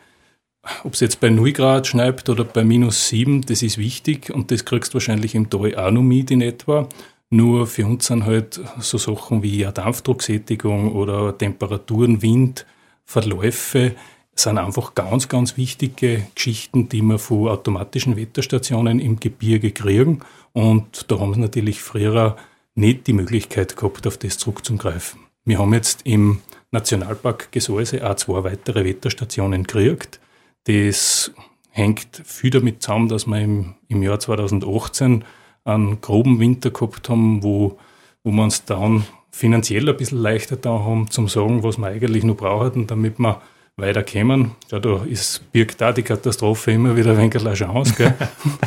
ob 0.84 0.96
es 0.96 1.00
jetzt 1.00 1.22
bei 1.22 1.30
0 1.30 1.54
Grad 1.54 1.88
schneit 1.88 2.28
oder 2.28 2.44
bei 2.44 2.66
minus 2.66 3.08
7, 3.08 3.42
das 3.46 3.64
ist 3.64 3.78
wichtig 3.78 4.34
und 4.34 4.52
das 4.52 4.66
kriegst 4.66 4.92
du 4.92 4.96
wahrscheinlich 4.96 5.34
im 5.34 5.50
Tal 5.50 5.74
auch 5.76 5.92
noch 5.92 6.02
mit 6.02 6.30
in 6.30 6.42
etwa. 6.42 6.90
Nur 7.30 7.68
für 7.68 7.86
uns 7.86 8.08
sind 8.08 8.26
halt 8.26 8.60
so 8.80 8.98
Sachen 8.98 9.44
wie 9.44 9.64
Dampfdrucksättigung 9.64 10.94
oder 10.94 11.38
Temperaturen, 11.38 12.22
Wind, 12.22 12.66
Verläufe 13.08 13.96
sind 14.36 14.58
einfach 14.58 14.94
ganz, 14.94 15.30
ganz 15.30 15.56
wichtige 15.58 16.28
Geschichten, 16.36 16.90
die 16.90 17.02
wir 17.02 17.18
von 17.18 17.48
automatischen 17.48 18.18
Wetterstationen 18.18 19.00
im 19.00 19.20
Gebirge 19.20 19.72
kriegen. 19.72 20.20
Und 20.52 21.10
da 21.10 21.20
haben 21.20 21.34
sie 21.34 21.40
natürlich 21.40 21.82
früher 21.82 22.36
nicht 22.76 23.08
die 23.08 23.14
Möglichkeit 23.14 23.78
gehabt, 23.78 24.06
auf 24.06 24.18
das 24.18 24.38
zurückzugreifen. 24.38 25.22
Wir 25.46 25.58
haben 25.58 25.74
jetzt 25.74 26.02
im 26.04 26.42
Nationalpark 26.72 27.52
Gesäuse 27.52 28.08
auch 28.08 28.16
zwei 28.16 28.44
weitere 28.44 28.84
Wetterstationen 28.84 29.64
gekriegt. 29.64 30.20
Das 30.66 31.32
hängt 31.70 32.22
viel 32.26 32.50
damit 32.50 32.84
zusammen, 32.84 33.08
dass 33.08 33.26
wir 33.26 33.40
im, 33.40 33.76
im 33.88 34.04
Jahr 34.04 34.20
2018 34.20 35.24
einen 35.64 36.02
groben 36.02 36.40
Winter 36.42 36.72
gehabt 36.72 37.08
haben, 37.08 37.42
wo, 37.42 37.78
wo 38.24 38.32
wir 38.32 38.44
uns 38.44 38.66
dann 38.66 39.06
finanziell 39.32 39.88
ein 39.90 39.98
bisschen 39.98 40.20
leichter 40.20 40.56
da 40.56 40.72
haben, 40.72 41.10
zum 41.10 41.28
sagen, 41.28 41.64
was 41.64 41.78
wir 41.78 41.88
eigentlich 41.88 42.24
noch 42.24 42.38
brauchen, 42.38 42.88
damit 42.88 43.20
wir 43.20 43.42
weiterkommen. 43.76 44.52
Ja, 44.72 44.80
da 44.80 45.04
ist, 45.04 45.52
birgt 45.52 45.80
da 45.82 45.92
die 45.92 46.02
Katastrophe 46.02 46.72
immer 46.72 46.96
wieder 46.96 47.12
ein 47.12 47.18
wenig 47.18 47.36
eine 47.40 47.54
Chance. 47.54 47.94
Gell? 47.96 48.14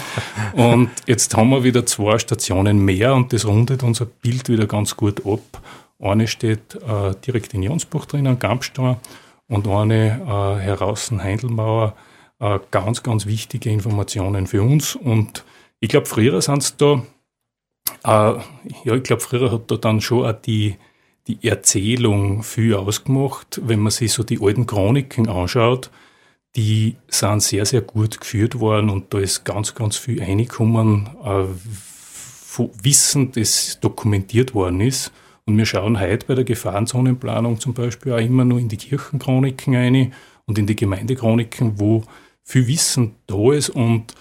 und 0.52 0.90
jetzt 1.06 1.36
haben 1.36 1.50
wir 1.50 1.64
wieder 1.64 1.84
zwei 1.84 2.18
Stationen 2.18 2.84
mehr 2.84 3.14
und 3.14 3.32
das 3.32 3.44
rundet 3.44 3.82
unser 3.82 4.04
Bild 4.06 4.48
wieder 4.48 4.66
ganz 4.66 4.96
gut 4.96 5.26
ab. 5.26 5.40
Eine 5.98 6.28
steht 6.28 6.76
äh, 6.76 7.14
direkt 7.26 7.52
in 7.54 7.62
Jonsbach 7.62 8.06
drin, 8.06 8.26
an 8.26 8.38
Gampstein, 8.38 8.96
und 9.48 9.66
eine 9.66 10.20
äh, 10.22 10.62
heraus 10.62 11.10
Heindelmauer. 11.10 11.94
Äh, 12.38 12.58
ganz, 12.70 13.02
ganz 13.02 13.26
wichtige 13.26 13.68
Informationen 13.68 14.46
für 14.46 14.62
uns. 14.62 14.94
Und 14.94 15.44
ich 15.80 15.90
glaube, 15.90 16.06
früher 16.06 16.40
sind 16.40 16.62
es 16.62 16.76
da, 16.76 17.02
ja, 18.04 18.42
ich 18.84 19.02
glaube, 19.02 19.20
früher 19.20 19.52
hat 19.52 19.70
da 19.70 19.76
dann 19.76 20.00
schon 20.00 20.26
auch 20.26 20.32
die, 20.32 20.76
die 21.26 21.46
Erzählung 21.46 22.42
viel 22.42 22.74
ausgemacht. 22.74 23.60
Wenn 23.64 23.80
man 23.80 23.90
sich 23.90 24.12
so 24.12 24.22
die 24.22 24.40
alten 24.40 24.66
Chroniken 24.66 25.28
anschaut, 25.28 25.90
die 26.56 26.96
sind 27.08 27.42
sehr, 27.42 27.64
sehr 27.64 27.80
gut 27.82 28.20
geführt 28.20 28.58
worden 28.58 28.90
und 28.90 29.14
da 29.14 29.18
ist 29.18 29.44
ganz, 29.44 29.74
ganz 29.74 29.96
viel 29.96 30.22
reingekommen, 30.22 31.08
äh, 31.24 31.44
Wissen, 32.82 33.32
das 33.32 33.78
dokumentiert 33.80 34.54
worden 34.54 34.80
ist. 34.80 35.12
Und 35.46 35.56
wir 35.56 35.64
schauen 35.64 36.00
heute 36.00 36.26
bei 36.26 36.34
der 36.34 36.44
Gefahrenzonenplanung 36.44 37.58
zum 37.58 37.74
Beispiel 37.74 38.12
auch 38.12 38.18
immer 38.18 38.44
nur 38.44 38.58
in 38.58 38.68
die 38.68 38.76
Kirchenchroniken 38.76 39.74
ein 39.76 40.12
und 40.46 40.58
in 40.58 40.66
die 40.66 40.76
Gemeindechroniken, 40.76 41.78
wo 41.80 42.02
viel 42.42 42.66
Wissen 42.66 43.14
da 43.26 43.52
ist. 43.52 43.70
Und 43.70 44.14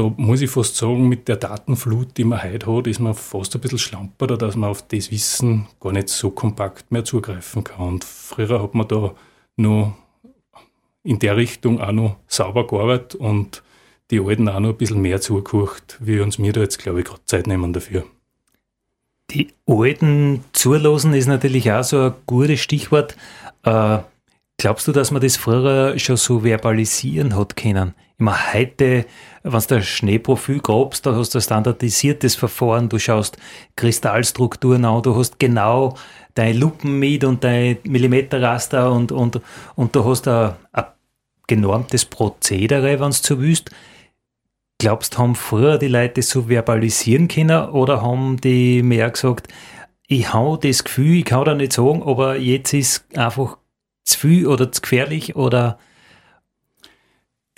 da 0.00 0.14
muss 0.16 0.40
ich 0.40 0.50
fast 0.50 0.76
sagen, 0.76 1.08
mit 1.08 1.28
der 1.28 1.36
Datenflut, 1.36 2.16
die 2.16 2.24
man 2.24 2.42
heute 2.42 2.74
hat, 2.74 2.86
ist 2.86 3.00
man 3.00 3.12
fast 3.12 3.54
ein 3.54 3.60
bisschen 3.60 3.78
schlamperter, 3.78 4.38
dass 4.38 4.56
man 4.56 4.70
auf 4.70 4.80
das 4.88 5.10
Wissen 5.10 5.66
gar 5.78 5.92
nicht 5.92 6.08
so 6.08 6.30
kompakt 6.30 6.90
mehr 6.90 7.04
zugreifen 7.04 7.64
kann. 7.64 7.86
Und 7.86 8.04
früher 8.04 8.62
hat 8.62 8.74
man 8.74 8.88
da 8.88 9.14
noch 9.56 9.94
in 11.02 11.18
der 11.18 11.36
Richtung 11.36 11.82
auch 11.82 11.92
noch 11.92 12.16
sauber 12.28 12.66
gearbeitet 12.66 13.14
und 13.16 13.62
die 14.10 14.20
Alten 14.20 14.48
auch 14.48 14.60
noch 14.60 14.70
ein 14.70 14.76
bisschen 14.76 15.02
mehr 15.02 15.20
zugekocht, 15.20 15.98
wie 16.00 16.20
uns 16.20 16.38
mir 16.38 16.54
da 16.54 16.62
jetzt, 16.62 16.78
glaube 16.78 17.00
ich, 17.00 17.04
gerade 17.04 17.24
Zeit 17.26 17.46
nehmen 17.46 17.74
dafür. 17.74 18.04
Die 19.30 19.48
alten 19.66 20.44
zulassen 20.52 21.12
ist 21.12 21.26
natürlich 21.26 21.70
auch 21.70 21.84
so 21.84 22.00
ein 22.00 22.14
gutes 22.26 22.60
Stichwort. 22.60 23.16
Äh, 23.64 23.98
glaubst 24.56 24.88
du, 24.88 24.92
dass 24.92 25.10
man 25.10 25.20
das 25.20 25.36
früher 25.36 25.98
schon 25.98 26.16
so 26.16 26.40
verbalisieren 26.40 27.36
hat 27.36 27.54
können? 27.56 27.94
Immer 28.20 28.52
heute, 28.52 29.06
wenn 29.42 29.60
du 29.60 29.66
das 29.66 29.86
Schneeprofil 29.86 30.60
grabst, 30.60 31.06
da 31.06 31.14
hast 31.14 31.34
du 31.34 31.38
ein 31.38 31.42
standardisiertes 31.42 32.36
Verfahren, 32.36 32.90
du 32.90 32.98
schaust 32.98 33.38
Kristallstrukturen 33.76 34.84
an, 34.84 35.02
du 35.02 35.16
hast 35.16 35.38
genau 35.38 35.96
deine 36.34 36.58
Lupen 36.58 36.98
mit 36.98 37.24
und 37.24 37.42
dein 37.42 37.78
Millimeterraster 37.84 38.92
und, 38.92 39.10
und, 39.10 39.40
und 39.74 39.96
du 39.96 40.04
hast 40.04 40.28
ein, 40.28 40.52
ein 40.72 40.84
genormtes 41.46 42.04
Prozedere, 42.04 43.00
wenn 43.00 43.10
du 43.10 43.12
so 43.12 43.40
willst. 43.40 43.70
Glaubst, 44.78 45.16
haben 45.16 45.34
früher 45.34 45.78
die 45.78 45.88
Leute 45.88 46.20
so 46.20 46.42
verbalisieren 46.42 47.26
können 47.26 47.70
oder 47.70 48.02
haben 48.02 48.38
die 48.38 48.82
mehr 48.82 49.08
gesagt, 49.08 49.48
ich 50.08 50.30
habe 50.30 50.58
das 50.58 50.84
Gefühl, 50.84 51.18
ich 51.18 51.24
kann 51.24 51.46
da 51.46 51.54
nicht 51.54 51.72
sagen, 51.72 52.02
aber 52.02 52.36
jetzt 52.36 52.74
ist 52.74 53.16
einfach 53.16 53.56
zu 54.04 54.18
viel 54.18 54.46
oder 54.46 54.70
zu 54.70 54.82
gefährlich 54.82 55.36
oder? 55.36 55.78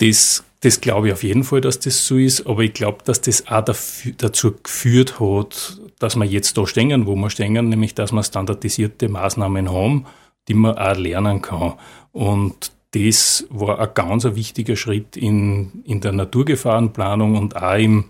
Das, 0.03 0.43
das 0.59 0.81
glaube 0.81 1.07
ich 1.07 1.13
auf 1.13 1.23
jeden 1.23 1.45
Fall, 1.45 1.61
dass 1.61 1.79
das 1.79 2.05
so 2.05 2.17
ist, 2.17 2.45
aber 2.45 2.63
ich 2.63 2.73
glaube, 2.73 2.97
dass 3.05 3.21
das 3.21 3.47
auch 3.47 3.63
dafür, 3.63 4.11
dazu 4.17 4.53
geführt 4.61 5.21
hat, 5.21 5.79
dass 5.97 6.17
wir 6.17 6.25
jetzt 6.25 6.57
da 6.57 6.67
stehen, 6.67 7.05
wo 7.05 7.15
wir 7.15 7.29
stehen, 7.29 7.53
nämlich 7.53 7.95
dass 7.95 8.11
wir 8.11 8.21
standardisierte 8.21 9.07
Maßnahmen 9.07 9.71
haben, 9.71 10.05
die 10.49 10.55
man 10.55 10.77
auch 10.77 10.97
lernen 10.97 11.41
kann. 11.41 11.75
Und 12.11 12.73
das 12.91 13.47
war 13.49 13.79
ein 13.79 13.93
ganz 13.93 14.25
wichtiger 14.25 14.75
Schritt 14.75 15.15
in, 15.15 15.83
in 15.85 16.01
der 16.01 16.11
Naturgefahrenplanung 16.11 17.37
und 17.37 17.55
auch 17.55 17.77
im, 17.77 18.05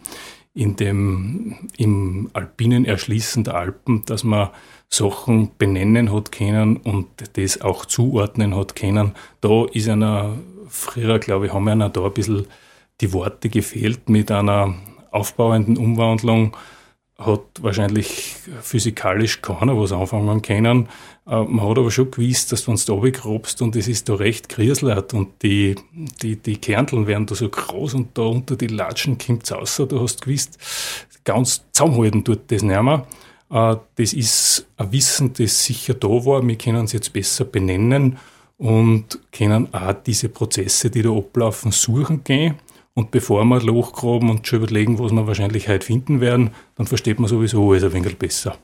in 0.55 0.75
dem, 0.75 1.69
im 1.77 2.31
alpinen 2.33 2.85
Erschließen 2.85 3.43
der 3.43 3.53
Alpen, 3.53 4.03
dass 4.07 4.23
man 4.23 4.49
Sachen 4.89 5.51
benennen 5.59 6.11
hat 6.11 6.31
können 6.31 6.77
und 6.77 7.07
das 7.33 7.61
auch 7.61 7.85
zuordnen 7.85 8.55
hat 8.55 8.75
können. 8.75 9.13
Da 9.41 9.65
ist 9.71 9.89
einer, 9.89 10.37
früher 10.73 11.19
glaube 11.19 11.45
ich, 11.45 11.53
haben 11.53 11.67
einer 11.67 11.89
da 11.89 12.05
ein 12.05 12.13
bisschen 12.13 12.47
die 13.01 13.13
Worte 13.13 13.49
gefehlt 13.49 14.09
mit 14.09 14.31
einer 14.31 14.75
aufbauenden 15.11 15.77
Umwandlung 15.77 16.55
hat 17.17 17.61
wahrscheinlich 17.61 18.35
physikalisch 18.61 19.41
keiner 19.41 19.77
was 19.77 19.91
anfangen 19.91 20.41
können. 20.41 20.89
Äh, 21.27 21.43
man 21.43 21.69
hat 21.69 21.77
aber 21.77 21.91
schon 21.91 22.09
gewusst, 22.09 22.51
dass 22.51 22.65
du 22.65 22.73
da 22.75 23.09
grobst 23.09 23.61
und 23.61 23.75
es 23.75 23.87
ist 23.87 24.09
da 24.09 24.15
recht 24.15 24.49
kriselert 24.49 25.13
und 25.13 25.41
die, 25.43 25.75
die, 26.21 26.37
die 26.37 26.57
Kernteln 26.57 27.05
werden 27.05 27.27
da 27.27 27.35
so 27.35 27.47
groß 27.47 27.93
und 27.93 28.17
da 28.17 28.23
unter 28.23 28.55
die 28.55 28.67
Latschen 28.67 29.19
kommt 29.19 29.43
es 29.43 29.51
raus, 29.51 29.77
du 29.77 30.01
hast 30.01 30.21
gewusst, 30.23 30.57
ganz 31.23 31.63
zusammenhalten 31.71 32.25
tut 32.25 32.51
das 32.51 32.63
nicht 32.63 32.81
mehr. 32.81 33.05
Äh, 33.51 33.75
das 33.95 34.13
ist 34.13 34.67
ein 34.77 34.91
Wissen, 34.91 35.33
das 35.33 35.63
sicher 35.63 35.93
da 35.93 36.07
war. 36.07 36.45
Wir 36.45 36.57
können 36.57 36.85
es 36.85 36.93
jetzt 36.93 37.13
besser 37.13 37.45
benennen 37.45 38.17
und 38.63 39.19
können 39.33 39.73
auch 39.73 39.91
diese 39.91 40.29
Prozesse, 40.29 40.89
die 40.89 41.01
da 41.01 41.09
ablaufen, 41.09 41.73
suchen 41.73 42.23
gehen. 42.23 42.55
Und 42.93 43.11
bevor 43.11 43.43
wir 43.43 43.59
Loch 43.59 43.91
graben 43.91 44.29
und 44.29 44.47
schon 44.47 44.59
überlegen, 44.59 44.99
was 44.99 45.11
wir 45.11 45.27
wahrscheinlich 45.27 45.67
heute 45.67 45.85
finden 45.85 46.21
werden, 46.21 46.51
dann 46.77 46.87
versteht 46.87 47.19
man 47.19 47.27
sowieso 47.27 47.71
alles 47.71 47.83
ein 47.83 47.91
wenig 47.91 48.17
besser. 48.17 48.55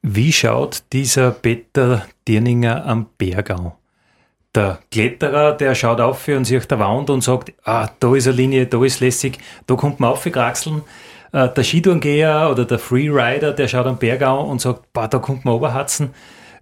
Wie 0.00 0.32
schaut 0.32 0.84
dieser 0.94 1.30
Peter 1.30 2.06
Dirninger 2.26 2.86
am 2.86 3.06
Bergau? 3.18 3.76
Der 4.54 4.78
Kletterer, 4.90 5.52
der 5.52 5.74
schaut 5.74 6.00
auf 6.00 6.26
und 6.28 6.46
sieht 6.46 6.70
der 6.70 6.78
Wand 6.78 7.10
und 7.10 7.22
sagt, 7.22 7.52
ah, 7.64 7.90
da 8.00 8.14
ist 8.14 8.26
eine 8.26 8.36
Linie, 8.36 8.66
da 8.66 8.82
ist 8.82 9.00
lässig, 9.00 9.38
da 9.66 9.74
kommt 9.74 10.00
man 10.00 10.10
aufgekraxeln. 10.10 10.80
Äh, 11.32 11.50
der 11.50 11.62
Skitourengeher 11.62 12.48
oder 12.50 12.64
der 12.64 12.78
Freerider, 12.78 13.52
der 13.52 13.68
schaut 13.68 13.86
am 13.86 13.98
Bergau 13.98 14.42
und 14.48 14.62
sagt, 14.62 14.90
bah, 14.94 15.06
da 15.06 15.18
kommt 15.18 15.44
man 15.44 15.52
runterhatzen. 15.52 16.14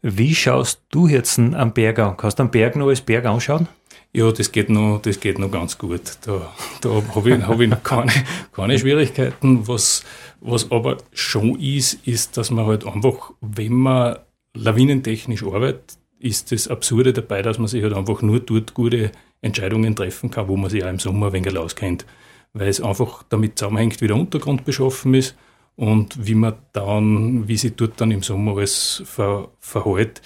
Wie 0.02 0.34
schaust 0.34 0.82
du 0.90 1.08
jetzt 1.08 1.38
am 1.38 1.72
Bergau? 1.72 2.12
Kannst 2.12 2.38
du 2.38 2.44
am 2.44 2.50
Berg 2.50 2.74
noch 2.76 2.88
als 2.88 3.02
Berg 3.02 3.26
anschauen? 3.26 3.68
Ja, 4.12 4.32
das 4.32 4.50
geht 4.50 4.70
noch, 4.70 5.00
das 5.02 5.20
geht 5.20 5.38
noch 5.38 5.50
ganz 5.50 5.76
gut. 5.76 6.00
Da, 6.24 6.52
da 6.80 7.02
habe 7.14 7.30
ich, 7.30 7.46
hab 7.46 7.60
ich 7.60 7.68
noch 7.68 7.82
keine, 7.82 8.10
keine 8.52 8.78
Schwierigkeiten. 8.78 9.68
Was, 9.68 10.04
was 10.40 10.70
aber 10.70 10.96
schon 11.12 11.60
ist, 11.60 11.94
ist, 12.06 12.36
dass 12.36 12.50
man 12.50 12.66
halt 12.66 12.86
einfach, 12.86 13.32
wenn 13.40 13.74
man 13.74 14.16
lawinentechnisch 14.54 15.44
arbeitet, 15.44 15.98
ist 16.18 16.50
das 16.50 16.68
Absurde 16.68 17.12
dabei, 17.12 17.42
dass 17.42 17.58
man 17.58 17.68
sich 17.68 17.82
halt 17.82 17.94
einfach 17.94 18.22
nur 18.22 18.40
dort 18.40 18.74
gute 18.74 19.12
Entscheidungen 19.42 19.94
treffen 19.94 20.30
kann, 20.30 20.48
wo 20.48 20.56
man 20.56 20.70
sich 20.70 20.82
auch 20.82 20.88
im 20.88 20.98
Sommer 20.98 21.26
ein 21.26 21.32
wenig 21.32 21.56
auskennt. 21.56 22.04
Weil 22.52 22.68
es 22.68 22.80
einfach 22.80 23.22
damit 23.28 23.58
zusammenhängt, 23.58 24.00
wie 24.00 24.08
der 24.08 24.16
Untergrund 24.16 24.64
beschaffen 24.64 25.14
ist 25.14 25.36
und 25.80 26.26
wie 26.26 26.34
man 26.34 26.56
dann, 26.74 27.48
wie 27.48 27.56
sich 27.56 27.74
dort 27.74 27.98
dann 28.02 28.10
im 28.10 28.22
Sommer 28.22 28.58
alles 28.58 29.02
ver, 29.06 29.48
verhält. 29.60 30.20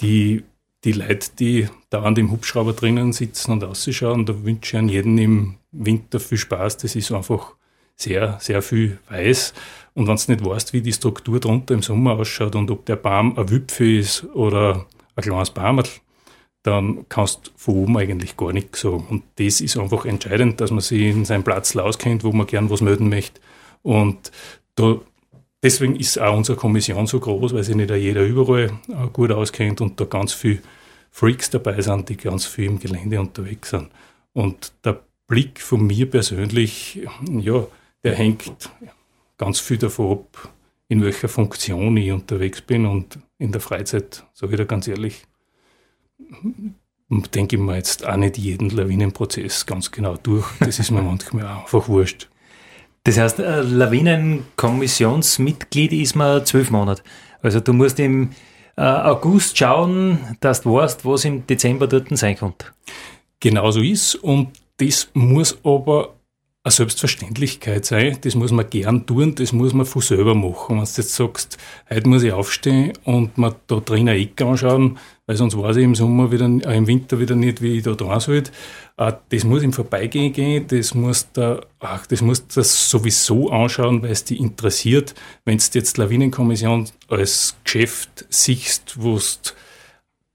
Die 0.00 0.44
die 0.84 0.92
Leute, 0.92 1.28
die 1.38 1.68
dauernd 1.90 2.16
im 2.16 2.30
Hubschrauber 2.30 2.72
drinnen 2.72 3.12
sitzen 3.12 3.52
und 3.52 3.64
ausschauen, 3.64 4.24
da 4.24 4.44
wünsche 4.44 4.76
ich 4.76 4.80
an 4.80 4.88
jeden 4.88 5.18
im 5.18 5.56
Winter 5.72 6.20
viel 6.20 6.38
Spaß. 6.38 6.78
Das 6.78 6.96
ist 6.96 7.12
einfach 7.12 7.54
sehr, 7.96 8.38
sehr 8.40 8.62
viel 8.62 8.98
weiß. 9.10 9.52
Und 9.94 10.06
wenn 10.06 10.16
du 10.16 10.32
nicht 10.32 10.44
weißt, 10.44 10.72
wie 10.72 10.80
die 10.80 10.92
Struktur 10.92 11.38
drunter 11.38 11.74
im 11.74 11.82
Sommer 11.82 12.12
ausschaut 12.12 12.54
und 12.54 12.70
ob 12.70 12.86
der 12.86 12.96
Baum 12.96 13.36
ein 13.36 13.50
Wipfel 13.50 13.98
ist 13.98 14.24
oder 14.32 14.86
ein 15.16 15.22
kleines 15.22 15.50
Baum, 15.50 15.82
dann 16.62 17.04
kannst 17.08 17.48
du 17.48 17.50
von 17.56 17.74
oben 17.74 17.98
eigentlich 17.98 18.38
gar 18.38 18.52
nichts 18.52 18.80
sagen. 18.80 19.06
Und 19.10 19.24
das 19.36 19.60
ist 19.60 19.76
einfach 19.76 20.06
entscheidend, 20.06 20.62
dass 20.62 20.70
man 20.70 20.80
sich 20.80 21.02
in 21.02 21.26
seinem 21.26 21.44
Platz 21.44 21.76
auskennt, 21.76 22.24
wo 22.24 22.32
man 22.32 22.46
gern 22.46 22.70
was 22.70 22.80
melden 22.80 23.10
möchte. 23.10 23.40
Und 23.82 24.30
da, 24.80 25.00
deswegen 25.62 25.96
ist 25.96 26.18
auch 26.18 26.36
unsere 26.36 26.58
Kommission 26.58 27.06
so 27.06 27.20
groß, 27.20 27.54
weil 27.54 27.64
sich 27.64 27.76
nicht 27.76 27.90
jeder 27.90 28.24
überall 28.24 28.70
äh, 28.88 29.08
gut 29.12 29.30
auskennt 29.32 29.80
und 29.80 30.00
da 30.00 30.04
ganz 30.04 30.32
viele 30.32 30.60
Freaks 31.10 31.50
dabei 31.50 31.80
sind, 31.80 32.08
die 32.08 32.16
ganz 32.16 32.46
viel 32.46 32.66
im 32.66 32.78
Gelände 32.78 33.20
unterwegs 33.20 33.70
sind. 33.70 33.90
Und 34.32 34.72
der 34.84 35.00
Blick 35.26 35.60
von 35.60 35.86
mir 35.86 36.08
persönlich, 36.08 37.00
ja, 37.28 37.66
der 38.02 38.14
hängt 38.14 38.70
ganz 39.38 39.60
viel 39.60 39.78
davon 39.78 40.12
ab, 40.18 40.52
in 40.88 41.02
welcher 41.02 41.28
Funktion 41.28 41.96
ich 41.96 42.12
unterwegs 42.12 42.60
bin 42.62 42.86
und 42.86 43.18
in 43.38 43.52
der 43.52 43.60
Freizeit, 43.60 44.24
sage 44.34 44.52
ich 44.52 44.58
da 44.58 44.64
ganz 44.64 44.88
ehrlich, 44.88 45.24
denke 47.08 47.56
ich 47.56 47.62
mir 47.62 47.76
jetzt 47.76 48.06
auch 48.06 48.16
nicht 48.16 48.38
jeden 48.38 48.70
Lawinenprozess 48.70 49.66
ganz 49.66 49.90
genau 49.90 50.16
durch. 50.16 50.46
Das 50.60 50.78
ist 50.78 50.90
mir 50.90 51.02
manchmal 51.02 51.46
einfach 51.46 51.88
wurscht. 51.88 52.29
Das 53.04 53.18
heißt, 53.18 53.38
Lawinenkommissionsmitglied 53.38 55.92
ist 55.92 56.16
man 56.16 56.44
zwölf 56.44 56.70
Monate. 56.70 57.02
Also 57.42 57.60
du 57.60 57.72
musst 57.72 57.98
im 57.98 58.32
äh, 58.76 58.82
August 58.82 59.56
schauen, 59.56 60.18
dass 60.40 60.60
du 60.62 60.74
weißt, 60.74 61.06
was 61.06 61.24
im 61.24 61.46
Dezember 61.46 61.86
dort 61.86 62.08
sein 62.16 62.36
könnte. 62.36 62.66
Genau 63.40 63.70
so 63.70 63.80
ist 63.80 64.16
und 64.16 64.50
das 64.76 65.08
muss 65.14 65.58
aber 65.64 66.16
eine 66.62 66.72
Selbstverständlichkeit 66.72 67.86
sein, 67.86 68.18
das 68.20 68.34
muss 68.34 68.52
man 68.52 68.68
gern 68.68 69.06
tun, 69.06 69.34
das 69.34 69.52
muss 69.52 69.72
man 69.72 69.86
von 69.86 70.02
selber 70.02 70.34
machen. 70.34 70.76
Wenn 70.76 70.84
du 70.84 70.90
jetzt 70.90 71.14
sagst, 71.14 71.56
heute 71.88 72.06
muss 72.06 72.22
ich 72.22 72.32
aufstehen 72.32 72.92
und 73.04 73.38
mir 73.38 73.56
da 73.66 73.76
drin 73.76 74.10
eine 74.10 74.18
Ecke 74.18 74.44
anschauen, 74.44 74.98
weil 75.24 75.36
sonst 75.36 75.56
weiß 75.56 75.76
ich 75.76 75.84
im 75.84 75.94
Sommer 75.94 76.30
wieder, 76.30 76.44
äh, 76.44 76.76
im 76.76 76.86
Winter 76.86 77.18
wieder 77.18 77.34
nicht, 77.34 77.62
wie 77.62 77.78
ich 77.78 77.84
da 77.84 77.92
dran 77.94 78.20
soll. 78.20 78.42
Äh, 78.98 79.12
das 79.30 79.44
muss 79.44 79.62
im 79.62 79.72
Vorbeigehen 79.72 80.34
gehen, 80.34 80.66
das 80.66 80.92
muss 80.92 81.32
da, 81.32 81.62
ach, 81.78 82.06
das 82.06 82.20
muss 82.20 82.46
das 82.46 82.90
sowieso 82.90 83.48
anschauen, 83.48 84.02
weil 84.02 84.10
es 84.10 84.24
dich 84.24 84.38
interessiert. 84.38 85.14
Wenn 85.46 85.56
du 85.56 85.64
jetzt 85.72 85.96
Lawinenkommission 85.96 86.90
als 87.08 87.56
Geschäft 87.64 88.26
siehst, 88.28 89.00
wo 89.00 89.16
du 89.16 89.50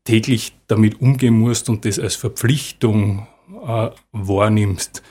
täglich 0.05 0.53
damit 0.65 1.01
umgehen 1.01 1.37
musst 1.37 1.69
und 1.69 1.85
das 1.85 1.99
als 1.99 2.15
Verpflichtung 2.15 3.27
äh, 3.67 3.89
wahrnimmst, 4.11 5.03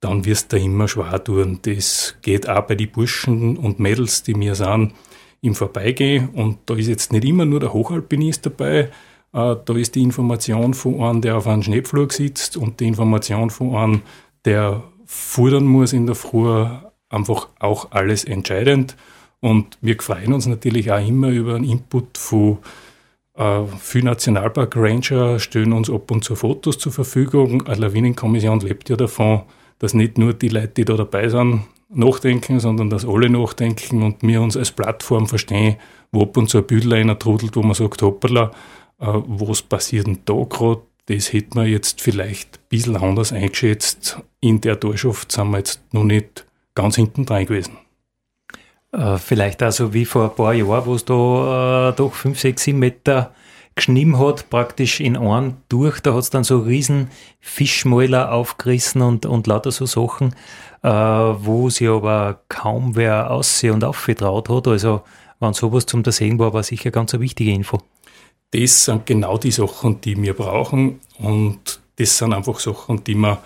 dann 0.00 0.24
wirst 0.24 0.52
du 0.52 0.58
immer 0.58 0.88
schwer 0.88 1.22
tun. 1.22 1.60
Das 1.62 2.16
geht 2.22 2.48
auch 2.48 2.62
bei 2.62 2.74
den 2.74 2.90
Burschen 2.90 3.56
und 3.56 3.78
Mädels, 3.80 4.22
die 4.22 4.34
mir 4.34 4.54
sind, 4.54 4.92
im 5.40 5.54
Vorbeigehen. 5.54 6.28
Und 6.30 6.58
da 6.66 6.74
ist 6.74 6.88
jetzt 6.88 7.12
nicht 7.12 7.24
immer 7.24 7.44
nur 7.44 7.60
der 7.60 7.72
Hochalpinist 7.72 8.46
dabei, 8.46 8.90
äh, 9.32 9.56
da 9.64 9.74
ist 9.74 9.94
die 9.94 10.02
Information 10.02 10.74
von 10.74 11.00
einem, 11.02 11.20
der 11.20 11.36
auf 11.36 11.46
einem 11.46 11.62
Schneepflug 11.62 12.12
sitzt 12.12 12.56
und 12.56 12.80
die 12.80 12.86
Information 12.86 13.50
von 13.50 13.74
einem, 13.74 14.02
der 14.44 14.82
fordern 15.04 15.64
muss 15.64 15.92
in 15.92 16.06
der 16.06 16.14
Früh, 16.14 16.66
einfach 17.08 17.48
auch 17.58 17.92
alles 17.92 18.24
entscheidend. 18.24 18.96
Und 19.40 19.78
wir 19.80 20.00
freuen 20.00 20.32
uns 20.32 20.46
natürlich 20.46 20.90
auch 20.90 21.06
immer 21.06 21.28
über 21.28 21.54
einen 21.54 21.64
Input 21.64 22.18
von 22.18 22.58
äh, 23.36 23.64
viele 23.78 24.06
Nationalpark 24.06 24.74
Ranger 24.76 25.38
stellen 25.38 25.72
uns 25.72 25.90
ab 25.90 26.10
und 26.10 26.24
zu 26.24 26.34
Fotos 26.34 26.78
zur 26.78 26.92
Verfügung. 26.92 27.66
Eine 27.66 27.82
Lawinenkommission 27.82 28.60
lebt 28.60 28.88
ja 28.88 28.96
davon, 28.96 29.42
dass 29.78 29.94
nicht 29.94 30.18
nur 30.18 30.34
die 30.34 30.48
Leute, 30.48 30.68
die 30.68 30.84
da 30.84 30.94
dabei 30.94 31.28
sind, 31.28 31.64
nachdenken, 31.88 32.60
sondern 32.60 32.90
dass 32.90 33.06
alle 33.06 33.30
nachdenken 33.30 34.02
und 34.02 34.22
wir 34.22 34.40
uns 34.40 34.56
als 34.56 34.72
Plattform 34.72 35.26
verstehen, 35.26 35.76
wo 36.12 36.22
ab 36.22 36.36
und 36.36 36.48
zu 36.48 36.58
ein 36.58 36.66
Bild 36.66 36.92
einer 36.92 37.18
trudelt, 37.18 37.56
wo 37.56 37.62
man 37.62 37.74
sagt, 37.74 38.02
hoppala, 38.02 38.50
äh, 39.00 39.06
was 39.06 39.62
passiert 39.62 40.06
denn 40.06 40.18
da 40.24 40.44
gerade? 40.48 40.82
Das 41.06 41.32
hätte 41.32 41.56
man 41.56 41.68
jetzt 41.68 42.00
vielleicht 42.00 42.56
ein 42.56 42.68
bisschen 42.68 42.96
anders 42.96 43.32
eingeschätzt. 43.32 44.20
In 44.40 44.60
der 44.60 44.80
Torschaft 44.80 45.30
sind 45.30 45.50
wir 45.50 45.58
jetzt 45.58 45.80
noch 45.92 46.02
nicht 46.02 46.46
ganz 46.74 46.96
hinten 46.96 47.24
dran 47.24 47.46
gewesen. 47.46 47.78
Äh, 48.92 49.18
vielleicht 49.18 49.62
also 49.62 49.94
wie 49.94 50.04
vor 50.04 50.24
ein 50.24 50.34
paar 50.34 50.54
Jahren, 50.54 50.86
wo 50.86 50.94
es 50.94 51.04
da 51.04 51.90
äh, 51.90 51.92
doch 51.96 52.14
5, 52.14 52.38
6, 52.38 52.64
7 52.64 52.78
Meter 52.78 53.32
geschnitten 53.76 54.18
hat, 54.18 54.50
praktisch 54.50 55.00
in 55.00 55.16
einem 55.16 55.58
durch. 55.68 56.00
Da 56.00 56.14
hat 56.14 56.20
es 56.20 56.30
dann 56.30 56.44
so 56.44 56.58
riesen 56.58 57.10
Fischmäuler 57.40 58.32
aufgerissen 58.32 59.02
und, 59.02 59.26
und 59.26 59.46
lauter 59.46 59.70
so 59.70 59.86
Sachen, 59.86 60.34
äh, 60.82 60.88
wo 60.88 61.70
sie 61.70 61.86
aber 61.86 62.40
kaum 62.48 62.96
wer 62.96 63.30
aussehen 63.30 63.74
und 63.74 63.84
aufgetraut 63.84 64.48
hat. 64.48 64.66
Also, 64.66 65.02
wenn 65.38 65.52
sowas 65.52 65.86
zum 65.86 66.02
sehen 66.04 66.38
war, 66.38 66.54
war 66.54 66.62
sicher 66.62 66.90
ganz 66.90 67.12
eine 67.14 67.22
wichtige 67.22 67.52
Info. 67.52 67.78
Das 68.50 68.86
sind 68.86 69.04
genau 69.06 69.36
die 69.36 69.50
Sachen, 69.50 70.00
die 70.00 70.20
wir 70.20 70.32
brauchen 70.32 71.00
und 71.18 71.80
das 71.96 72.16
sind 72.16 72.32
einfach 72.32 72.58
Sachen, 72.60 73.04
die 73.04 73.14
man, 73.14 73.38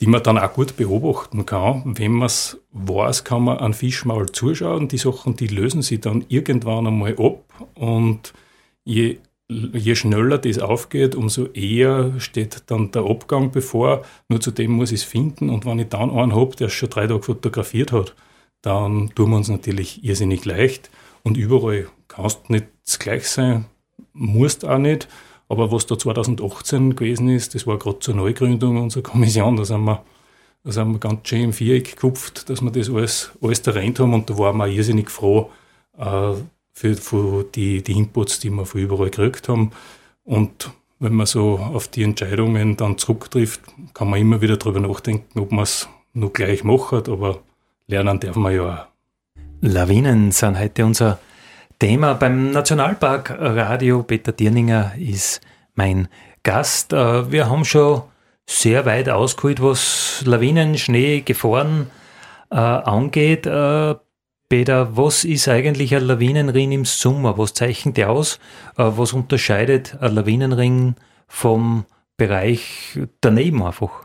die 0.00 0.06
man 0.06 0.22
dann 0.22 0.38
auch 0.38 0.52
gut 0.52 0.76
beobachten 0.76 1.46
kann. 1.46 1.82
Wenn 1.86 2.12
man 2.12 2.26
es 2.26 2.60
weiß, 2.72 3.24
kann 3.24 3.44
man 3.44 3.58
an 3.58 3.72
Fischmaul 3.72 4.30
zuschauen. 4.32 4.88
Die 4.88 4.98
Sachen, 4.98 5.36
die 5.36 5.46
lösen 5.46 5.80
sich 5.80 6.00
dann 6.00 6.24
irgendwann 6.28 6.86
einmal 6.86 7.16
ab 7.18 7.44
und 7.74 8.34
je 8.84 9.18
je 9.48 9.94
schneller 9.94 10.38
das 10.38 10.58
aufgeht, 10.58 11.14
umso 11.14 11.46
eher 11.46 12.20
steht 12.20 12.64
dann 12.66 12.90
der 12.90 13.04
Abgang 13.04 13.50
bevor. 13.50 14.02
Nur 14.28 14.40
zudem 14.40 14.72
muss 14.72 14.92
ich 14.92 15.00
es 15.00 15.06
finden. 15.06 15.50
Und 15.50 15.64
wenn 15.64 15.78
ich 15.78 15.88
dann 15.88 16.10
einen 16.10 16.34
habe, 16.34 16.56
der 16.56 16.68
schon 16.68 16.90
drei 16.90 17.06
Tage 17.06 17.22
fotografiert 17.22 17.92
hat, 17.92 18.14
dann 18.62 19.10
tun 19.14 19.30
wir 19.30 19.36
uns 19.36 19.48
natürlich 19.48 20.04
irrsinnig 20.04 20.44
leicht. 20.44 20.90
Und 21.22 21.36
überall 21.36 21.88
kannst 22.08 22.50
nicht 22.50 22.66
gleich 22.98 23.28
sein, 23.28 23.66
musst 24.12 24.64
auch 24.64 24.78
nicht. 24.78 25.08
Aber 25.48 25.72
was 25.72 25.86
da 25.86 25.98
2018 25.98 26.94
gewesen 26.96 27.28
ist, 27.28 27.54
das 27.54 27.66
war 27.66 27.78
gerade 27.78 28.00
zur 28.00 28.14
Neugründung 28.14 28.82
unserer 28.82 29.02
Kommission, 29.02 29.56
da 29.56 29.64
sind 29.64 29.82
wir, 29.84 30.04
da 30.62 30.72
sind 30.72 30.92
wir 30.92 30.98
ganz 30.98 31.26
schön 31.26 31.44
im 31.44 31.52
Viereck 31.54 31.92
gekupft, 31.92 32.50
dass 32.50 32.60
wir 32.60 32.70
das 32.70 32.90
alles, 32.90 33.32
alles 33.40 33.62
terrent 33.62 33.98
haben. 33.98 34.12
Und 34.12 34.28
da 34.28 34.36
waren 34.36 34.58
wir 34.58 34.66
irrsinnig 34.66 35.10
froh, 35.10 35.50
äh, 35.96 36.34
für, 36.78 36.94
für 36.94 37.44
die, 37.44 37.82
die 37.82 37.92
Inputs, 37.98 38.38
die 38.38 38.50
wir 38.50 38.64
von 38.64 38.80
überall 38.80 39.10
gekriegt 39.10 39.48
haben. 39.48 39.72
Und 40.24 40.70
wenn 41.00 41.12
man 41.12 41.26
so 41.26 41.58
auf 41.58 41.88
die 41.88 42.04
Entscheidungen 42.04 42.76
dann 42.76 42.98
zurücktrifft, 42.98 43.62
kann 43.94 44.08
man 44.08 44.20
immer 44.20 44.40
wieder 44.40 44.56
darüber 44.56 44.78
nachdenken, 44.78 45.40
ob 45.40 45.50
man 45.50 45.64
es 45.64 45.88
nur 46.12 46.32
gleich 46.32 46.62
macht, 46.62 47.08
aber 47.08 47.40
lernen 47.88 48.20
darf 48.20 48.36
man 48.36 48.54
ja 48.54 48.62
auch. 48.62 48.86
Lawinen 49.60 50.30
sind 50.30 50.56
heute 50.56 50.84
unser 50.84 51.18
Thema 51.80 52.14
beim 52.14 52.52
Nationalpark 52.52 53.30
Radio. 53.30 54.04
Peter 54.04 54.30
Dirninger 54.30 54.92
ist 54.96 55.40
mein 55.74 56.06
Gast. 56.44 56.92
Äh, 56.92 57.32
wir 57.32 57.50
haben 57.50 57.64
schon 57.64 58.02
sehr 58.46 58.86
weit 58.86 59.08
ausgeholt, 59.08 59.60
was 59.60 60.22
Lawinen, 60.24 60.78
Schnee, 60.78 61.22
Gefahren 61.22 61.90
äh, 62.50 62.54
angeht. 62.54 63.46
Peter, 64.48 64.96
was 64.96 65.24
ist 65.24 65.46
eigentlich 65.46 65.94
ein 65.94 66.04
Lawinenring 66.04 66.72
im 66.72 66.84
Sommer? 66.86 67.36
Was 67.36 67.52
zeichnet 67.52 67.98
der 67.98 68.10
aus? 68.10 68.38
Äh, 68.76 68.84
was 68.96 69.12
unterscheidet 69.12 69.98
ein 70.00 70.14
Lawinenring 70.14 70.94
vom 71.26 71.84
Bereich 72.16 72.98
daneben 73.20 73.62
einfach? 73.62 74.04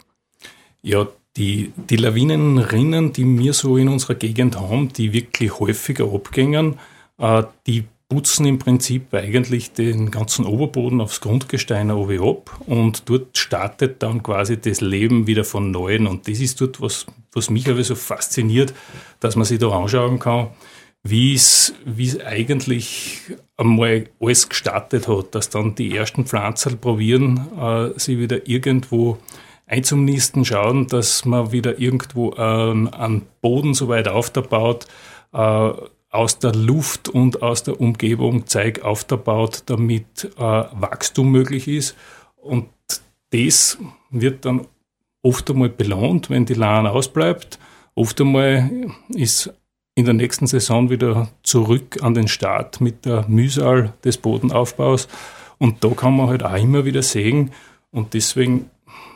Ja, 0.82 1.08
die, 1.38 1.72
die 1.90 1.96
Lawinenrinnen, 1.96 3.14
die 3.14 3.40
wir 3.40 3.54
so 3.54 3.78
in 3.78 3.88
unserer 3.88 4.16
Gegend 4.16 4.60
haben, 4.60 4.92
die 4.92 5.14
wirklich 5.14 5.60
häufiger 5.60 6.14
abgängen, 6.14 6.78
äh, 7.18 7.44
die 7.66 7.86
putzen 8.14 8.46
im 8.46 8.60
Prinzip 8.60 9.12
eigentlich 9.12 9.74
den 9.74 10.12
ganzen 10.12 10.46
Oberboden 10.46 11.02
aufs 11.02 11.20
Grundgestein 11.20 11.90
ab 11.90 12.60
und 12.68 13.10
dort 13.10 13.36
startet 13.36 14.04
dann 14.04 14.22
quasi 14.22 14.62
das 14.62 14.82
Leben 14.82 15.26
wieder 15.26 15.44
von 15.44 15.72
Neuem. 15.72 16.06
Und 16.06 16.28
das 16.28 16.40
ist 16.40 16.62
dort, 16.62 16.80
was, 16.80 17.08
was 17.32 17.50
mich 17.50 17.68
aber 17.68 17.84
so 17.84 17.96
fasziniert, 17.96 18.76
dass 19.20 19.36
man 19.36 19.46
sich 19.46 19.58
da 19.58 19.70
anschauen 19.70 20.20
kann, 20.20 20.50
wie 21.02 21.34
es, 21.34 21.74
eigentlich 22.24 23.22
einmal 23.58 24.06
alles 24.20 24.48
gestartet 24.48 25.08
hat, 25.08 25.34
dass 25.34 25.50
dann 25.50 25.74
die 25.74 25.98
ersten 25.98 26.28
Pflanzen 26.28 26.78
probieren, 26.78 27.48
äh, 27.60 28.00
sie 28.00 28.20
wieder 28.20 28.48
irgendwo 28.48 29.18
einzumnisten, 29.66 30.46
schauen, 30.46 30.86
dass 30.86 31.26
man 31.26 31.52
wieder 31.52 31.80
irgendwo 31.80 32.32
einen, 32.34 32.90
einen 32.90 33.24
Boden 33.42 33.74
so 33.74 33.88
weit 33.88 34.08
aufbaut, 34.08 34.86
äh, 35.34 35.72
aus 36.14 36.38
der 36.38 36.54
Luft 36.54 37.10
und 37.10 37.42
aus 37.42 37.64
der 37.64 37.82
Umgebung 37.82 38.46
Zeug 38.46 38.84
aufbaut, 38.84 39.64
damit 39.66 40.32
äh, 40.38 40.40
Wachstum 40.40 41.32
möglich 41.32 41.68
ist. 41.68 41.96
Und 42.36 42.68
das 43.32 43.80
wird 44.12 44.46
dann 44.46 44.68
oft 45.24 45.50
einmal 45.50 45.70
belohnt, 45.70 46.30
wenn 46.30 46.46
die 46.46 46.54
Lahn 46.54 46.86
ausbleibt. 46.86 47.58
Oft 47.96 48.22
einmal 48.22 48.70
ist 49.10 49.52
in 49.96 50.06
der 50.06 50.14
nächsten 50.14 50.46
Saison 50.46 50.92
wieder 50.92 51.30
zurück 51.42 52.04
an 52.04 52.14
den 52.14 52.28
Start 52.28 52.80
mit 52.80 53.06
der 53.06 53.26
Mühsal 53.28 53.94
des 54.04 54.18
Bodenaufbaus. 54.18 55.08
Und 55.58 55.84
da 55.84 55.90
kann 55.90 56.16
man 56.16 56.28
halt 56.28 56.44
auch 56.44 56.56
immer 56.56 56.86
wieder 56.86 57.02
sehen. 57.02 57.52
Und 57.90 58.14
deswegen 58.14 58.70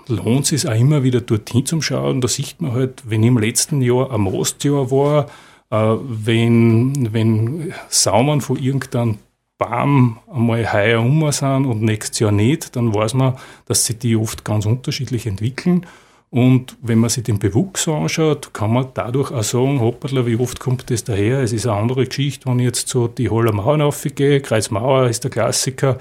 lohnt 0.07 0.51
es 0.51 0.61
sich 0.61 0.67
auch 0.67 0.79
immer 0.79 1.03
wieder 1.03 1.21
dorthin 1.21 1.65
zu 1.65 1.79
schauen. 1.81 2.21
Da 2.21 2.27
sieht 2.27 2.59
man 2.59 2.71
halt, 2.71 3.03
wenn 3.05 3.21
im 3.21 3.37
letzten 3.37 3.81
Jahr 3.81 4.11
ein 4.11 4.21
Mostjahr 4.21 4.89
war, 4.89 5.27
wenn, 5.69 7.13
wenn 7.13 7.73
Saumern 7.89 8.41
von 8.41 8.57
irgendeinem 8.57 9.17
Baum 9.57 10.19
einmal 10.31 10.71
heuer 10.71 11.01
um 11.01 11.31
sind 11.31 11.65
und 11.65 11.81
nächstes 11.81 12.19
Jahr 12.19 12.31
nicht, 12.31 12.75
dann 12.75 12.93
weiß 12.93 13.15
man, 13.15 13.37
dass 13.65 13.85
sich 13.85 13.97
die 13.97 14.15
oft 14.15 14.45
ganz 14.45 14.65
unterschiedlich 14.65 15.25
entwickeln. 15.25 15.85
Und 16.29 16.77
wenn 16.81 16.99
man 16.99 17.09
sich 17.09 17.23
den 17.23 17.39
Bewuchs 17.39 17.87
anschaut, 17.87 18.53
kann 18.53 18.73
man 18.73 18.87
dadurch 18.93 19.31
auch 19.31 19.43
sagen, 19.43 19.79
hoppala, 19.79 20.25
wie 20.25 20.35
oft 20.35 20.59
kommt 20.59 20.89
das 20.91 21.03
daher? 21.05 21.39
Es 21.39 21.53
ist 21.53 21.65
eine 21.65 21.77
andere 21.77 22.05
Geschichte, 22.05 22.49
wenn 22.49 22.59
ich 22.59 22.65
jetzt 22.65 22.89
so 22.89 23.07
die 23.07 23.29
Holler 23.29 23.53
Mauern 23.53 23.81
aufgehe, 23.81 24.41
Kreuzmauer 24.41 25.07
ist 25.07 25.23
der 25.23 25.31
Klassiker, 25.31 25.97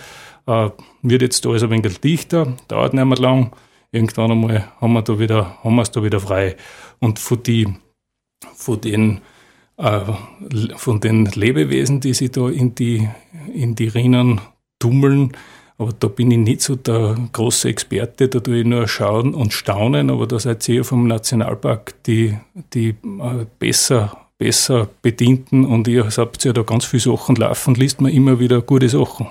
äh, 0.46 0.70
wird 1.02 1.22
jetzt 1.22 1.46
alles 1.46 1.62
ein 1.62 1.70
wenig 1.70 2.00
dichter, 2.00 2.56
dauert 2.68 2.92
nicht 2.92 3.04
mehr 3.04 3.18
lang, 3.18 3.52
irgendwann 3.92 4.32
einmal 4.32 4.68
haben 4.80 4.92
wir 4.92 5.02
da 5.02 5.18
wieder, 5.18 5.62
haben 5.62 5.76
wir 5.76 5.82
es 5.82 5.92
da 5.92 6.02
wieder 6.02 6.20
frei. 6.20 6.56
Und 6.98 7.20
von, 7.20 7.42
die, 7.42 7.68
von 8.56 8.80
den 8.80 9.18
äh, 9.18 9.20
von 9.78 11.00
den 11.00 11.26
Lebewesen, 11.26 12.00
die 12.00 12.14
sich 12.14 12.30
da 12.30 12.48
in 12.48 12.74
die, 12.74 13.08
in 13.52 13.74
die 13.74 13.88
Rinnen 13.88 14.40
tummeln. 14.78 15.32
Aber 15.78 15.92
da 15.92 16.08
bin 16.08 16.30
ich 16.30 16.38
nicht 16.38 16.62
so 16.62 16.76
der 16.76 17.16
große 17.32 17.68
Experte, 17.68 18.28
da 18.28 18.40
tue 18.40 18.60
ich 18.60 18.66
nur 18.66 18.88
schauen 18.88 19.34
und 19.34 19.52
staunen, 19.52 20.10
aber 20.10 20.26
da 20.26 20.38
seid 20.38 20.66
ihr 20.68 20.84
vom 20.84 21.06
Nationalpark 21.06 22.02
die, 22.04 22.38
die 22.72 22.88
äh, 22.88 23.44
besser, 23.58 24.28
besser 24.38 24.88
bedienten 25.02 25.66
und 25.66 25.86
ihr 25.86 26.08
habt 26.16 26.44
ja 26.44 26.54
da 26.54 26.62
ganz 26.62 26.86
viele 26.86 27.02
Sachen 27.02 27.36
laufen, 27.36 27.74
liest 27.74 28.00
man 28.00 28.10
immer 28.10 28.40
wieder 28.40 28.62
gute 28.62 28.88
Sachen. 28.88 29.26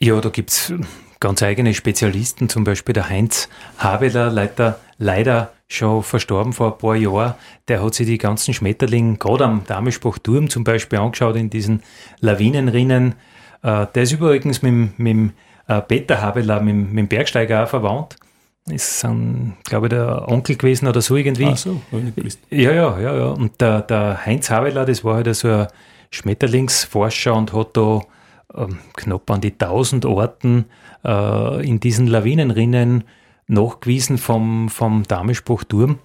Ja, 0.00 0.20
da 0.20 0.30
gibt 0.30 0.50
es 0.50 0.72
ganz 1.20 1.42
eigene 1.42 1.74
Spezialisten, 1.74 2.48
zum 2.48 2.64
Beispiel 2.64 2.94
der 2.94 3.08
Heinz 3.08 3.48
Habeler, 3.78 4.30
leider, 4.30 4.80
leider 4.98 5.52
schon 5.68 6.02
verstorben 6.02 6.52
vor 6.52 6.72
ein 6.72 6.78
paar 6.78 6.96
Jahren, 6.96 7.34
der 7.68 7.82
hat 7.84 7.94
sich 7.94 8.06
die 8.06 8.18
ganzen 8.18 8.54
Schmetterlinge, 8.54 9.18
gerade 9.18 9.44
am 9.44 9.62
Damespruchturm 9.66 10.48
zum 10.48 10.64
Beispiel 10.64 10.98
angeschaut, 10.98 11.36
in 11.36 11.50
diesen 11.50 11.82
Lawinenrinnen. 12.20 13.14
Äh, 13.62 13.86
der 13.94 14.02
ist 14.02 14.12
übrigens 14.12 14.62
mit, 14.62 14.98
mit 14.98 15.12
dem 15.12 15.32
äh, 15.68 15.80
Peter 15.82 16.20
Habeler, 16.20 16.60
mit, 16.60 16.74
mit 16.74 16.98
dem 16.98 17.08
Bergsteiger 17.08 17.64
auch 17.64 17.68
verwandt. 17.68 18.16
Ist, 18.68 19.04
ein, 19.04 19.56
glaube 19.64 19.86
ich, 19.86 19.90
der 19.90 20.28
Onkel 20.28 20.56
gewesen 20.56 20.86
oder 20.86 21.00
so 21.00 21.16
irgendwie. 21.16 21.46
Ach 21.46 21.56
so, 21.56 21.80
ja, 22.50 22.72
ja, 22.72 23.00
ja, 23.00 23.16
ja. 23.16 23.26
Und 23.26 23.60
der, 23.60 23.82
der 23.82 24.24
Heinz 24.24 24.50
Habeler, 24.50 24.84
das 24.84 25.04
war 25.04 25.16
halt 25.16 25.34
so 25.34 25.48
ein 25.48 25.66
Schmetterlingsforscher 26.10 27.34
und 27.34 27.52
hat 27.52 27.76
da 27.76 28.00
ähm, 28.54 28.78
knapp 28.96 29.30
an 29.30 29.40
die 29.40 29.52
1000 29.52 30.04
Orten 30.04 30.66
äh, 31.04 31.66
in 31.66 31.80
diesen 31.80 32.06
Lawinenrinnen 32.06 33.04
nachgewiesen 33.46 34.18
vom, 34.18 34.68
vom 34.68 35.02
Damespruchturm. 35.04 35.98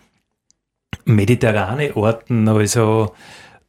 Mediterrane 1.05 1.95
Orten, 1.95 2.47
also 2.47 3.13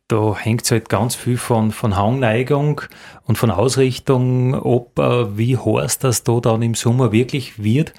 da 0.09 0.37
hängt 0.37 0.63
es 0.63 0.71
halt 0.71 0.89
ganz 0.89 1.17
viel 1.17 1.37
von, 1.37 1.73
von 1.73 1.97
Hangneigung 1.97 2.81
und 3.25 3.37
von 3.37 3.51
Ausrichtung 3.51 4.55
ab, 4.55 4.99
äh, 4.99 5.37
wie 5.37 5.57
heiß 5.57 5.99
das 5.99 6.23
da 6.23 6.41
dann 6.41 6.63
im 6.63 6.75
Sommer 6.75 7.13
wirklich 7.13 7.63
wird. 7.63 7.93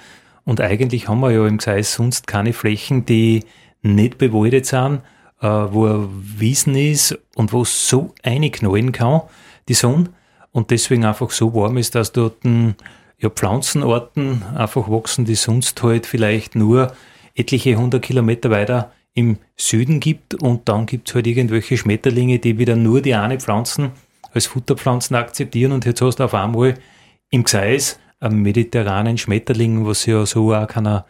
Und 0.45 0.61
eigentlich 0.61 1.09
haben 1.09 1.19
wir 1.19 1.31
ja 1.31 1.45
im 1.45 1.57
Gseis 1.57 1.93
sonst 1.93 2.25
keine 2.25 2.53
Flächen, 2.53 3.05
die 3.05 3.43
nicht 3.81 4.17
bewaldet 4.17 4.65
sind, 4.65 5.01
äh, 5.41 5.47
wo 5.47 6.07
Wiesen 6.09 6.75
ist 6.75 7.19
und 7.35 7.51
wo 7.51 7.63
es 7.63 7.89
so 7.89 8.13
einknallen 8.23 8.93
kann, 8.93 9.23
die 9.67 9.73
Sonne. 9.73 10.09
Und 10.53 10.71
deswegen 10.71 11.03
einfach 11.03 11.31
so 11.31 11.53
warm 11.53 11.77
ist, 11.77 11.93
dass 11.95 12.13
dort 12.13 12.45
ein 12.45 12.75
ja, 13.19 13.29
Pflanzenarten 13.29 14.43
einfach 14.55 14.89
wachsen, 14.89 15.25
die 15.25 15.35
sonst 15.35 15.81
halt 15.83 16.05
vielleicht 16.05 16.55
nur 16.55 16.93
etliche 17.35 17.75
hundert 17.75 18.03
Kilometer 18.03 18.49
weiter 18.49 18.91
im 19.13 19.37
Süden 19.55 19.99
gibt 19.99 20.35
und 20.35 20.69
dann 20.69 20.85
gibt 20.85 21.09
es 21.09 21.15
halt 21.15 21.25
irgendwelche 21.25 21.77
Schmetterlinge, 21.77 22.39
die 22.39 22.59
wieder 22.59 22.75
nur 22.75 23.01
die 23.01 23.15
eine 23.15 23.39
Pflanzen 23.39 23.91
als 24.31 24.45
Futterpflanzen 24.45 25.15
akzeptieren 25.15 25.71
und 25.71 25.85
jetzt 25.85 26.01
hast 26.01 26.19
du 26.19 26.23
auf 26.23 26.33
einmal 26.33 26.75
im 27.29 27.43
Gseis 27.43 27.99
einen 28.19 28.41
mediterranen 28.41 29.17
Schmetterling, 29.17 29.85
was 29.85 30.05
ja 30.05 30.25
so 30.25 30.53
auch 30.53 30.67
keiner 30.67 31.05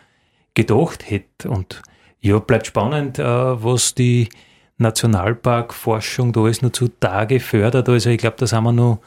gedacht 0.54 1.10
hätte. 1.10 1.50
Und 1.50 1.82
ja, 2.20 2.40
bleibt 2.40 2.68
spannend, 2.68 3.20
äh, 3.20 3.24
was 3.24 3.96
die 3.96 4.30
Nationalparkforschung 4.78 6.34
da 6.34 6.42
alles 6.42 6.62
noch 6.62 6.72
zutage 6.72 7.40
fördert. 7.40 7.90
Also 7.90 8.10
ich 8.10 8.18
glaube, 8.18 8.38
da 8.40 8.48
sind 8.48 8.64
wir 8.64 8.72
noch, 8.72 9.00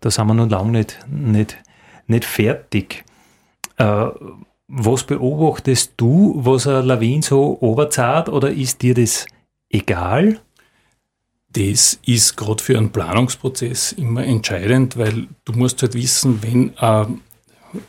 da 0.00 0.10
sind 0.10 0.26
wir 0.26 0.34
noch 0.34 0.48
lange 0.48 0.72
nicht, 0.72 0.98
nicht 1.08 1.58
nicht 2.08 2.24
fertig. 2.24 3.04
Äh, 3.76 4.06
was 4.68 5.04
beobachtest 5.04 5.94
du, 5.96 6.34
was 6.36 6.66
eine 6.66 6.82
Lawine 6.82 7.22
so 7.22 7.56
oberzahlt 7.60 8.28
oder 8.28 8.50
ist 8.50 8.82
dir 8.82 8.94
das 8.94 9.26
egal? 9.70 10.40
Das 11.52 11.98
ist 12.04 12.36
gerade 12.36 12.62
für 12.62 12.76
einen 12.76 12.90
Planungsprozess 12.90 13.92
immer 13.92 14.24
entscheidend, 14.24 14.98
weil 14.98 15.28
du 15.46 15.52
musst 15.54 15.80
halt 15.80 15.94
wissen, 15.94 16.42
wenn 16.42 16.76
äh, 16.76 17.06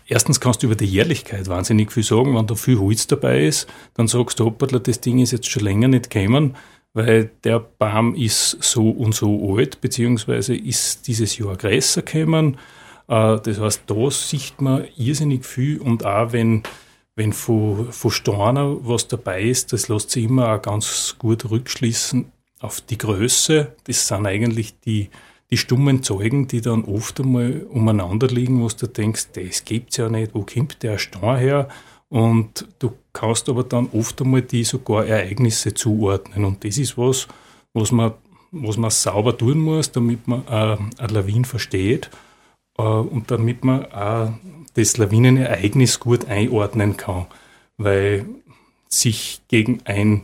erstens 0.08 0.40
kannst 0.40 0.64
du 0.64 0.68
über 0.68 0.76
die 0.76 0.86
Jährlichkeit 0.86 1.50
wahnsinnig 1.50 1.92
viel 1.92 2.04
sagen, 2.04 2.36
wenn 2.36 2.48
da 2.48 2.56
viel 2.56 2.80
Holz 2.80 3.08
dabei 3.08 3.46
ist, 3.46 3.68
dann 3.96 4.08
sagst 4.08 4.40
du, 4.40 4.46
hoppala, 4.46 4.80
das 4.80 5.02
Ding 5.02 5.20
ist 5.20 5.32
jetzt 5.32 5.50
schon 5.50 5.64
länger 5.64 5.90
nicht 5.90 6.10
gekommen, 6.10 6.56
weil 6.94 7.32
der 7.44 7.60
Baum 7.60 8.16
ist 8.16 8.58
so 8.62 8.90
und 8.90 9.14
so 9.14 9.56
alt, 9.58 9.82
beziehungsweise 9.82 10.56
ist 10.56 11.08
dieses 11.08 11.38
Jahr 11.38 11.58
größer 11.58 12.02
gekommen 12.02 12.58
das 13.10 13.60
heißt, 13.60 13.84
da 13.88 14.12
sieht 14.12 14.62
man 14.62 14.86
irrsinnig 14.95 15.43
viel 15.43 15.82
und 15.82 16.06
auch 16.06 16.32
wenn, 16.32 16.62
wenn 17.15 17.34
von, 17.34 17.91
von 17.91 18.12
Steiner 18.12 18.78
was 18.82 19.08
dabei 19.08 19.41
ist, 19.41 19.74
das 19.74 19.88
lässt 19.88 20.12
sich 20.12 20.26
immer 20.26 20.54
auch 20.54 20.62
ganz 20.62 21.15
gut 21.17 21.50
rückschließen 21.50 22.32
auf 22.60 22.82
die 22.82 23.00
Größe. 23.00 23.74
Das 23.86 24.08
sind 24.08 24.28
eigentlich 24.28 24.80
die, 24.82 25.10
die 25.50 25.58
stummen 25.58 26.04
Zeugen, 26.04 26.48
die 26.48 26.62
dann 26.62 26.84
oft 26.84 27.19
einmal 27.19 27.65
umeinander 27.72 28.28
liegen, 28.28 28.62
wo 28.62 28.67
du 28.67 28.86
denkst, 28.86 29.30
das 29.34 29.65
gibt's 29.65 29.98
ja 29.98 30.08
nicht, 30.08 30.36
wo 30.36 30.43
kommt 30.43 30.84
der 30.84 31.00
Stein 31.00 31.39
her? 31.39 31.67
Und 32.10 32.67
du 32.78 32.93
kannst 33.12 33.50
aber 33.50 33.63
dann 33.63 33.89
oft 33.91 34.22
einmal 34.22 34.43
die 34.43 34.63
sogar 34.63 35.08
Ereignisse 35.08 35.74
zuordnen. 35.74 36.45
Und 36.45 36.63
das 36.63 36.78
ist 36.78 36.95
was, 36.95 37.28
was 37.74 37.91
man, 37.91 38.13
was 38.52 38.78
man 38.78 38.91
sauber 38.91 39.36
tun 39.36 39.60
muss, 39.60 39.91
damit 39.91 40.28
man 40.28 40.43
äh, 40.48 40.78
eine 41.02 41.13
Lawine 41.13 41.45
versteht. 41.45 42.12
Äh, 42.80 42.82
und 42.82 43.30
damit 43.30 43.63
man 43.63 43.86
auch 43.92 44.32
das 44.74 44.98
Lawinenereignis 44.98 46.00
gut 46.00 46.26
einordnen 46.26 46.96
kann, 46.98 47.26
weil 47.78 48.26
sich 48.88 49.42
gegen 49.50 49.82
ein 49.86 50.24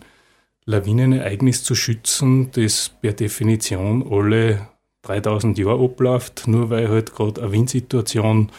Lawinenereignis 0.66 1.64
zu 1.64 1.76
schützen, 1.76 2.50
das 2.54 2.90
per 3.02 3.14
Definition 3.14 4.06
alle 4.10 4.68
3000 5.04 5.58
Jahre 5.58 5.84
abläuft, 5.84 6.48
nur 6.48 6.70
weil 6.70 6.90
halt 6.90 7.14
gerade 7.14 7.42
eine 7.42 7.52
Windsituation 7.52 8.52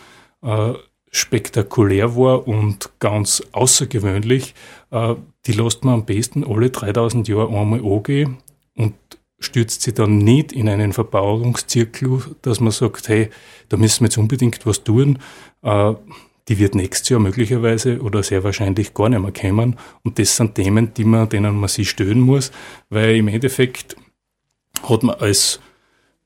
äh, 0.43 0.75
spektakulär 1.11 2.15
war 2.15 2.47
und 2.47 2.91
ganz 3.01 3.43
außergewöhnlich, 3.53 4.55
äh, 4.91 5.15
die 5.47 5.53
lässt 5.53 5.85
man 5.85 5.95
am 5.95 6.05
besten 6.05 6.45
alle 6.45 6.71
3000 6.71 7.27
Jahre 7.27 7.49
einmal 7.49 7.81
angehen 7.81 8.39
und 8.77 8.95
stürzt 9.39 9.83
sie 9.83 9.93
dann 9.93 10.19
nicht 10.19 10.53
in 10.53 10.69
einen 10.69 10.93
Verbauungszirkel, 10.93 12.21
dass 12.43 12.61
man 12.61 12.73
sagt, 12.73 13.09
hey, 13.09 13.31
da 13.69 13.77
müssen 13.77 14.01
wir 14.01 14.07
jetzt 14.07 14.19
unbedingt 14.19 14.65
was 14.65 14.85
tun. 14.85 15.19
Äh, 15.63 15.95
die 16.49 16.59
wird 16.59 16.75
nächstes 16.75 17.09
Jahr 17.09 17.21
möglicherweise 17.21 18.01
oder 18.01 18.23
sehr 18.23 18.45
wahrscheinlich 18.45 18.95
gar 18.95 19.09
nicht 19.09 19.21
mehr 19.21 19.33
kommen. 19.33 19.77
Und 20.05 20.19
das 20.19 20.37
sind 20.37 20.55
Themen, 20.55 20.95
die 20.95 21.05
man, 21.05 21.29
denen 21.29 21.57
man 21.57 21.69
sich 21.69 21.91
stören 21.91 22.21
muss, 22.21 22.53
weil 22.89 23.17
im 23.17 23.29
Endeffekt 23.29 23.97
hat 24.83 25.03
man 25.03 25.17
als 25.17 25.61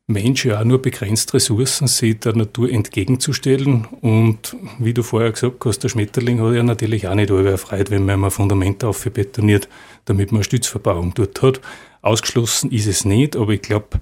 Mensch 0.06 0.44
ja 0.44 0.60
auch 0.60 0.64
nur 0.64 0.82
begrenzt 0.82 1.32
Ressourcen, 1.34 1.86
sich 1.86 2.18
der 2.18 2.36
Natur 2.36 2.70
entgegenzustellen. 2.70 3.86
Und 4.02 4.56
wie 4.78 4.92
du 4.92 5.02
vorher 5.02 5.30
gesagt 5.30 5.64
hast, 5.64 5.78
der 5.78 5.88
Schmetterling 5.88 6.40
hat 6.40 6.54
ja 6.54 6.62
natürlich 6.62 7.08
auch 7.08 7.14
nicht 7.14 7.30
alle 7.30 7.52
erfreut, 7.52 7.90
wenn 7.90 8.04
man 8.04 8.24
ein 8.24 8.30
Fundament 8.30 8.84
aufbetoniert, 8.84 9.68
damit 10.04 10.32
man 10.32 10.38
eine 10.38 10.44
Stützverbauung 10.44 11.14
dort 11.14 11.40
hat. 11.42 11.60
Ausgeschlossen 12.02 12.70
ist 12.70 12.86
es 12.86 13.04
nicht, 13.04 13.36
aber 13.36 13.52
ich 13.52 13.62
glaube, 13.62 14.00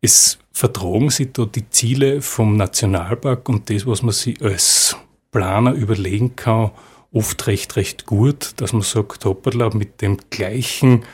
es 0.00 0.38
vertragen 0.52 1.10
sich 1.10 1.32
da 1.32 1.46
die 1.46 1.68
Ziele 1.70 2.22
vom 2.22 2.56
Nationalpark 2.56 3.48
und 3.48 3.70
das, 3.70 3.86
was 3.86 4.02
man 4.02 4.12
sich 4.12 4.40
als 4.42 4.96
Planer 5.30 5.72
überlegen 5.72 6.36
kann, 6.36 6.70
oft 7.12 7.46
recht, 7.46 7.76
recht 7.76 8.06
gut, 8.06 8.52
dass 8.56 8.72
man 8.72 8.82
sagt, 8.82 9.24
hoppala, 9.24 9.70
mit 9.70 10.02
dem 10.02 10.18
gleichen 10.30 11.04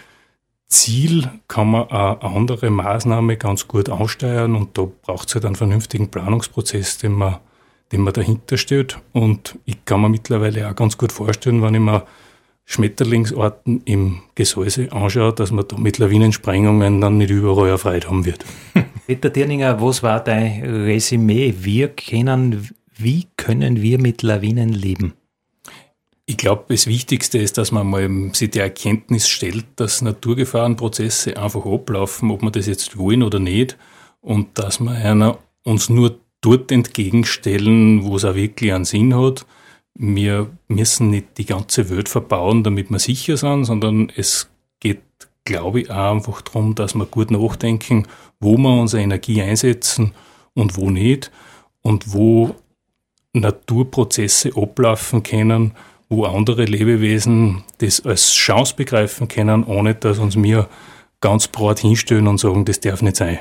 Ziel 0.67 1.29
kann 1.49 1.71
man 1.71 1.89
eine 1.91 2.23
andere 2.23 2.71
Maßnahme 2.71 3.37
ganz 3.37 3.67
gut 3.67 3.89
ansteuern 3.89 4.55
und 4.55 4.79
da 4.79 4.87
braucht 5.03 5.29
es 5.29 5.35
halt 5.35 5.45
einen 5.45 5.57
vernünftigen 5.57 6.11
Planungsprozess, 6.11 6.99
den 6.99 7.13
man, 7.13 7.39
den 7.93 8.03
man 8.03 8.13
dahinter 8.13 8.57
steht. 8.57 8.99
Und 9.13 9.59
ich 9.65 9.85
kann 9.85 10.01
mir 10.01 10.09
mittlerweile 10.09 10.69
auch 10.71 10.77
ganz 10.77 10.97
gut 10.97 11.13
vorstellen, 11.13 11.63
wenn 11.63 11.75
ich 11.75 11.81
mir 11.81 12.07
Schmetterlingsorten 12.71 13.83
im 13.85 14.23
Gesäuse 14.37 14.93
anschaut, 14.93 15.41
dass 15.41 15.51
man 15.51 15.67
da 15.67 15.77
mit 15.77 15.99
Lawinensprengungen 15.99 17.01
dann 17.01 17.19
nicht 17.19 17.31
überall 17.31 17.69
erfreut 17.69 18.09
haben 18.09 18.25
wird. 18.25 18.45
Peter 19.09 19.29
Dirninger, 19.29 19.83
was 19.83 20.05
war 20.05 20.23
dein 20.23 20.63
Resümee? 20.65 21.53
Wir 21.59 21.89
können, 21.89 22.69
wie 22.97 23.27
können 23.37 23.83
wir 23.83 24.01
mit 24.01 24.23
Lawinen 24.23 24.69
leben? 24.69 25.15
Ich 26.27 26.37
glaube, 26.37 26.67
das 26.69 26.87
Wichtigste 26.87 27.39
ist, 27.39 27.59
dass 27.59 27.73
man 27.73 27.89
mal 27.89 28.09
sich 28.35 28.51
die 28.51 28.61
Erkenntnis 28.61 29.29
stellt, 29.29 29.67
dass 29.75 30.01
Naturgefahrenprozesse 30.01 31.37
einfach 31.37 31.67
ablaufen, 31.67 32.31
ob 32.31 32.43
wir 32.43 32.53
das 32.53 32.69
jetzt 32.69 32.97
wollen 32.97 33.25
oder 33.25 33.41
nicht, 33.41 33.77
und 34.21 34.57
dass 34.61 34.79
wir 34.79 34.93
einer 34.93 35.39
uns 35.65 35.89
nur 35.89 36.21
dort 36.41 36.71
entgegenstellen, 36.71 38.05
wo 38.05 38.15
es 38.15 38.25
auch 38.25 38.37
wirklich 38.37 38.73
einen 38.73 38.85
Sinn 38.85 39.13
hat. 39.17 39.45
Wir 39.95 40.51
müssen 40.69 41.11
nicht 41.11 41.39
die 41.39 41.47
ganze 41.47 41.91
Welt 41.91 42.09
verbauen, 42.09 42.65
damit 42.65 42.91
wir 42.91 42.99
sicher 42.99 43.37
sind, 43.37 43.65
sondern 43.65 44.11
es 44.15 44.49
geht, 44.79 45.03
glaube 45.45 45.83
ich, 45.83 45.91
auch 45.91 46.15
einfach 46.15 46.43
darum, 46.43 46.75
dass 46.75 46.95
wir 46.95 47.07
gut 47.07 47.31
nachdenken, 47.31 48.07
wo 48.39 48.57
wir 48.57 48.81
unsere 48.81 49.03
Energie 49.03 49.43
einsetzen 49.43 50.13
und 50.55 50.77
wo 50.77 50.91
nicht 50.91 51.31
und 51.83 52.13
wo 52.13 52.55
Naturprozesse 53.33 54.53
ablaufen 54.57 55.23
können, 55.23 55.73
wo 56.09 56.25
andere 56.25 56.65
Lebewesen 56.65 57.63
das 57.79 58.05
als 58.05 58.33
Chance 58.33 58.75
begreifen 58.77 59.29
können, 59.29 59.65
ohne 59.65 59.95
dass 59.95 60.19
uns 60.19 60.37
wir 60.37 60.69
ganz 61.21 61.49
breit 61.49 61.79
hinstellen 61.79 62.27
und 62.27 62.39
sagen, 62.39 62.65
das 62.65 62.81
darf 62.81 63.03
nicht 63.03 63.17
sein. 63.17 63.39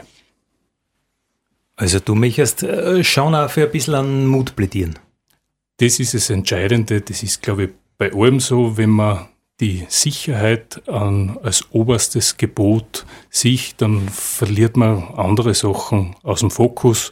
Also 1.75 1.99
du 1.99 2.13
möchtest 2.13 2.63
äh, 2.63 3.03
schon 3.03 3.33
auch 3.33 3.49
für 3.49 3.63
ein 3.63 3.71
bisschen 3.71 3.95
an 3.95 4.27
Mut 4.27 4.55
plädieren. 4.55 4.99
Das 5.79 5.99
ist 5.99 6.13
das 6.13 6.29
Entscheidende. 6.29 7.01
Das 7.01 7.23
ist, 7.23 7.41
glaube 7.41 7.63
ich, 7.63 7.69
bei 7.97 8.11
allem 8.13 8.39
so, 8.39 8.77
wenn 8.77 8.89
man 8.89 9.27
die 9.61 9.85
Sicherheit 9.87 10.87
an, 10.87 11.37
als 11.41 11.67
oberstes 11.71 12.37
Gebot 12.37 13.05
sieht, 13.29 13.75
dann 13.77 14.07
verliert 14.09 14.77
man 14.77 15.03
andere 15.15 15.53
Sachen 15.53 16.15
aus 16.23 16.41
dem 16.41 16.51
Fokus. 16.51 17.11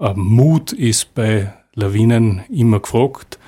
Äh, 0.00 0.12
Mut 0.14 0.72
ist 0.72 1.14
bei 1.14 1.52
Lawinen 1.74 2.44
immer 2.48 2.80
gefragt. 2.80 3.38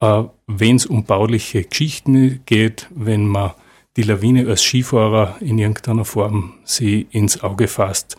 Äh, 0.00 0.24
wenn 0.46 0.76
es 0.76 0.86
um 0.86 1.04
bauliche 1.04 1.64
Geschichten 1.64 2.40
geht, 2.44 2.88
wenn 2.94 3.26
man 3.26 3.52
die 3.96 4.02
Lawine 4.02 4.46
als 4.46 4.62
Skifahrer 4.62 5.36
in 5.40 5.58
irgendeiner 5.58 6.04
Form 6.04 6.54
sie 6.64 7.06
ins 7.10 7.42
Auge 7.42 7.68
fasst, 7.68 8.16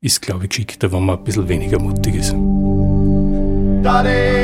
ist, 0.00 0.20
glaube 0.20 0.44
ich, 0.44 0.50
geschickter, 0.50 0.92
wenn 0.92 1.04
man 1.04 1.18
ein 1.18 1.24
bisschen 1.24 1.48
weniger 1.48 1.78
mutig 1.78 2.16
ist. 2.16 2.34
Daddy, 3.82 4.43